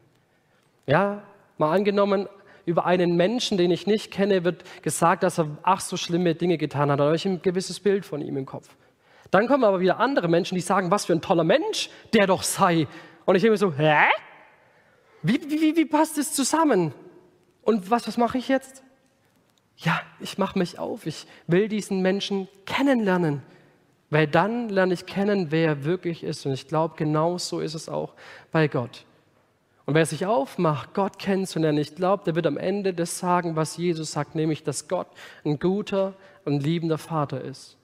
Ja, 0.86 1.22
mal 1.58 1.72
angenommen, 1.72 2.28
über 2.64 2.84
einen 2.84 3.16
Menschen, 3.16 3.58
den 3.58 3.70
ich 3.70 3.86
nicht 3.86 4.10
kenne, 4.10 4.42
wird 4.42 4.64
gesagt, 4.82 5.22
dass 5.22 5.38
er 5.38 5.56
ach 5.62 5.80
so 5.80 5.96
schlimme 5.96 6.34
Dinge 6.34 6.58
getan 6.58 6.90
hat. 6.90 6.98
Da 6.98 7.04
habe 7.04 7.16
ich 7.16 7.26
ein 7.26 7.42
gewisses 7.42 7.78
Bild 7.78 8.04
von 8.04 8.20
ihm 8.20 8.36
im 8.36 8.46
Kopf. 8.46 8.68
Dann 9.30 9.46
kommen 9.48 9.64
aber 9.64 9.80
wieder 9.80 9.98
andere 9.98 10.28
Menschen, 10.28 10.54
die 10.54 10.60
sagen, 10.60 10.90
was 10.90 11.06
für 11.06 11.12
ein 11.12 11.20
toller 11.20 11.44
Mensch 11.44 11.90
der 12.12 12.26
doch 12.26 12.42
sei. 12.42 12.86
Und 13.24 13.34
ich 13.36 13.42
denke 13.42 13.52
mir 13.52 13.58
so, 13.58 13.72
hä? 13.72 14.06
Wie, 15.22 15.40
wie, 15.48 15.76
wie 15.76 15.84
passt 15.84 16.18
das 16.18 16.32
zusammen? 16.32 16.92
Und 17.62 17.90
was, 17.90 18.06
was 18.06 18.16
mache 18.16 18.38
ich 18.38 18.48
jetzt? 18.48 18.82
Ja, 19.76 20.00
ich 20.20 20.38
mache 20.38 20.58
mich 20.58 20.78
auf. 20.78 21.06
Ich 21.06 21.26
will 21.46 21.68
diesen 21.68 22.00
Menschen 22.00 22.48
kennenlernen. 22.64 23.42
Weil 24.08 24.28
dann 24.28 24.68
lerne 24.68 24.94
ich 24.94 25.04
kennen, 25.04 25.50
wer 25.50 25.66
er 25.66 25.84
wirklich 25.84 26.22
ist. 26.22 26.46
Und 26.46 26.52
ich 26.52 26.68
glaube, 26.68 26.94
genau 26.96 27.38
so 27.38 27.60
ist 27.60 27.74
es 27.74 27.88
auch 27.88 28.14
bei 28.52 28.68
Gott. 28.68 29.04
Und 29.84 29.94
wer 29.94 30.06
sich 30.06 30.26
aufmacht, 30.26 30.94
Gott 30.94 31.18
kennenzulernen, 31.18 31.78
ich 31.78 31.94
glaube, 31.94 32.24
der 32.24 32.34
wird 32.34 32.46
am 32.46 32.56
Ende 32.56 32.92
das 32.92 33.18
sagen, 33.18 33.56
was 33.56 33.76
Jesus 33.76 34.12
sagt, 34.12 34.34
nämlich, 34.34 34.64
dass 34.64 34.88
Gott 34.88 35.06
ein 35.44 35.58
guter 35.58 36.14
und 36.44 36.62
liebender 36.62 36.98
Vater 36.98 37.40
ist. 37.40 37.75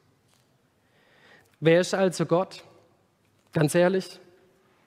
Wer 1.65 1.81
ist 1.81 1.95
also 1.95 2.27
Gott? 2.27 2.65
Ganz 3.53 3.77
ehrlich, 3.77 4.19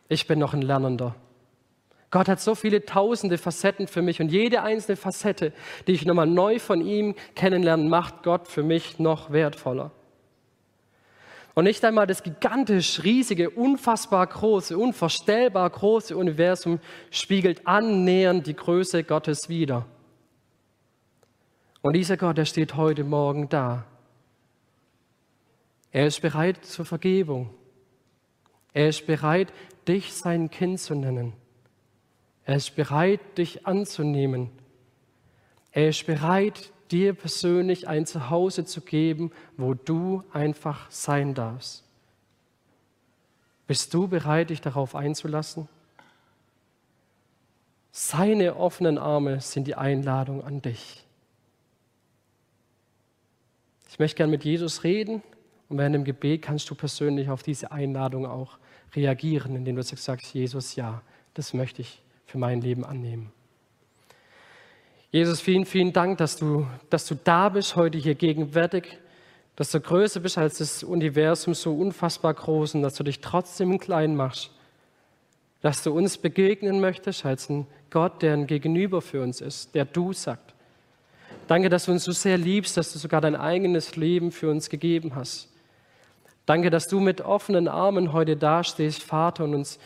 ich 0.10 0.28
bin 0.28 0.40
noch 0.40 0.54
ein 0.54 0.62
Lernender. 0.62 1.16
Gott 2.12 2.28
hat 2.28 2.42
so 2.42 2.54
viele 2.54 2.84
tausende 2.84 3.38
Facetten 3.38 3.88
für 3.88 4.02
mich 4.02 4.20
und 4.20 4.30
jede 4.30 4.62
einzelne 4.62 4.98
Facette, 4.98 5.54
die 5.88 5.94
ich 5.94 6.06
nochmal 6.06 6.28
neu 6.28 6.60
von 6.60 6.82
ihm 6.82 7.16
kennenlerne, 7.34 7.88
macht 7.88 8.24
Gott 8.24 8.50
für 8.50 8.62
mich 8.62 9.00
noch 9.00 9.32
wertvoller. 9.32 9.92
Und 11.54 11.64
nicht 11.64 11.86
einmal 11.86 12.08
das 12.08 12.24
gigantisch 12.24 13.06
riesige, 13.06 13.52
unfassbar 13.52 14.28
große, 14.28 14.78
unvorstellbar 14.78 15.70
große 15.70 16.18
Universum 16.18 16.82
spiegelt 17.10 17.66
annähernd 17.66 18.48
die 18.48 18.56
Größe 18.56 19.06
Gottes 19.06 19.48
wider. 19.48 19.86
Und 21.82 21.94
dieser 21.94 22.18
Gott, 22.18 22.38
der 22.38 22.44
steht 22.44 22.76
heute 22.76 23.06
Morgen 23.06 23.48
da. 23.48 23.86
Er 25.96 26.08
ist 26.08 26.20
bereit 26.20 26.66
zur 26.66 26.84
Vergebung. 26.84 27.52
Er 28.74 28.90
ist 28.90 29.08
bereit, 29.08 29.54
dich 29.88 30.12
sein 30.14 30.50
Kind 30.52 30.82
zu 30.82 30.94
nennen. 30.94 31.32
Er 32.44 32.58
ist 32.58 32.76
bereit, 32.76 33.22
dich 33.38 33.66
anzunehmen. 33.66 34.50
Er 35.72 35.88
ist 35.88 36.06
bereit, 36.06 36.74
dir 36.92 37.14
persönlich 37.14 37.88
ein 37.88 38.06
Zuhause 38.06 38.66
zu 38.66 38.82
geben, 38.82 39.32
wo 39.56 39.74
du 39.74 40.22
einfach 40.34 40.92
sein 40.92 41.34
darfst. 41.34 41.86
Bist 43.66 43.94
du 43.94 44.10
bereit, 44.10 44.50
dich 44.50 44.60
darauf 44.60 44.96
einzulassen? 44.96 45.70
Seine 47.94 48.58
offenen 48.58 48.98
Arme 48.98 49.40
sind 49.40 49.66
die 49.66 49.76
Einladung 49.76 50.44
an 50.44 50.62
dich. 50.62 51.06
Ich 53.88 53.98
möchte 53.98 54.18
gerne 54.18 54.32
mit 54.32 54.44
Jesus 54.44 54.84
reden 54.84 55.24
und 55.70 55.78
während 55.78 55.96
dem 55.96 56.04
Gebet 56.04 56.44
kannst 56.44 56.70
du 56.70 56.76
persönlich 56.76 57.30
auf 57.30 57.44
diese 57.44 57.72
Einladung 57.72 58.26
auch 58.26 58.58
reagieren, 58.96 59.56
indem 59.56 59.76
du 59.76 59.84
sagst, 59.84 60.34
Jesus, 60.34 60.76
ja, 60.76 61.02
das 61.34 61.54
möchte 61.54 61.82
ich 61.82 62.02
für 62.26 62.38
mein 62.38 62.62
Leben 62.62 62.86
annehmen. 62.86 63.32
Jesus, 65.12 65.40
vielen, 65.40 65.66
vielen 65.66 65.94
Dank, 65.94 66.18
dass 66.18 66.36
du, 66.38 66.68
dass 66.90 67.06
du 67.06 67.16
da 67.16 67.50
bist, 67.50 67.76
heute 67.76 67.98
hier 67.98 68.16
gegenwärtig, 68.16 68.98
dass 69.56 69.72
du 69.72 69.80
größer 69.80 70.20
bist 70.20 70.38
als 70.38 70.58
das 70.58 70.84
Universum, 70.84 71.54
so 71.54 71.74
unfassbar 71.74 72.34
groß 72.34 72.76
und 72.76 72.82
dass 72.82 72.96
du 72.96 73.04
dich 73.04 73.22
trotzdem 73.22 73.80
klein 73.80 74.16
machst. 74.16 74.52
Dass 75.62 75.82
du 75.84 75.94
uns 75.94 76.18
begegnen 76.18 76.82
möchtest 76.82 77.26
als 77.26 77.50
ein 77.50 77.66
Gott, 77.90 78.22
der 78.22 78.34
ein 78.34 78.46
Gegenüber 78.46 79.02
für 79.02 79.22
uns 79.22 79.40
ist, 79.40 79.74
der 79.74 79.86
du 79.86 80.12
sagt. 80.12 80.54
Danke, 81.48 81.70
dass 81.70 81.86
du 81.86 81.92
uns 81.92 82.04
so 82.04 82.12
sehr 82.12 82.38
liebst, 82.38 82.76
dass 82.76 82.92
du 82.92 83.00
sogar 83.00 83.22
dein 83.22 83.36
eigenes 83.36 83.96
Leben 83.96 84.32
für 84.32 84.50
uns 84.50 84.70
gegeben 84.70 85.16
hast. 85.16 85.48
Danke, 86.46 86.70
dass 86.70 86.88
du 86.88 87.00
mit 87.00 87.22
offenen 87.22 87.68
Armen 87.68 88.14
heute 88.14 88.38
dastehst, 88.38 89.02
Vater, 89.02 89.44
und 89.46 89.56
uns 89.56 89.80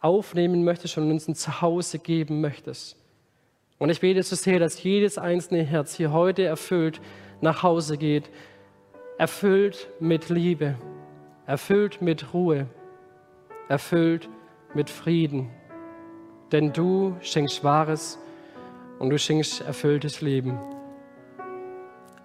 aufnehmen 0.00 0.64
möchtest 0.64 0.96
und 0.98 1.10
uns 1.10 1.28
ein 1.28 1.34
Zuhause 1.34 1.98
geben 1.98 2.40
möchtest. 2.40 2.96
Und 3.78 3.90
ich 3.90 4.00
bete 4.00 4.22
so 4.22 4.36
sehr, 4.36 4.58
dass 4.58 4.82
jedes 4.82 5.18
einzelne 5.18 5.62
Herz 5.62 5.94
hier 5.94 6.12
heute 6.12 6.44
erfüllt 6.44 7.00
nach 7.40 7.62
Hause 7.62 7.98
geht, 7.98 8.30
erfüllt 9.18 9.88
mit 10.00 10.28
Liebe, 10.30 10.76
erfüllt 11.46 12.00
mit 12.00 12.32
Ruhe, 12.32 12.66
erfüllt 13.68 14.28
mit 14.74 14.88
Frieden. 14.88 15.50
Denn 16.52 16.72
du 16.72 17.16
schenkst 17.20 17.64
wahres 17.64 18.18
und 18.98 19.10
du 19.10 19.18
schenkst 19.18 19.60
erfülltes 19.62 20.20
Leben. 20.20 20.58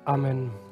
Amen. 0.06 0.70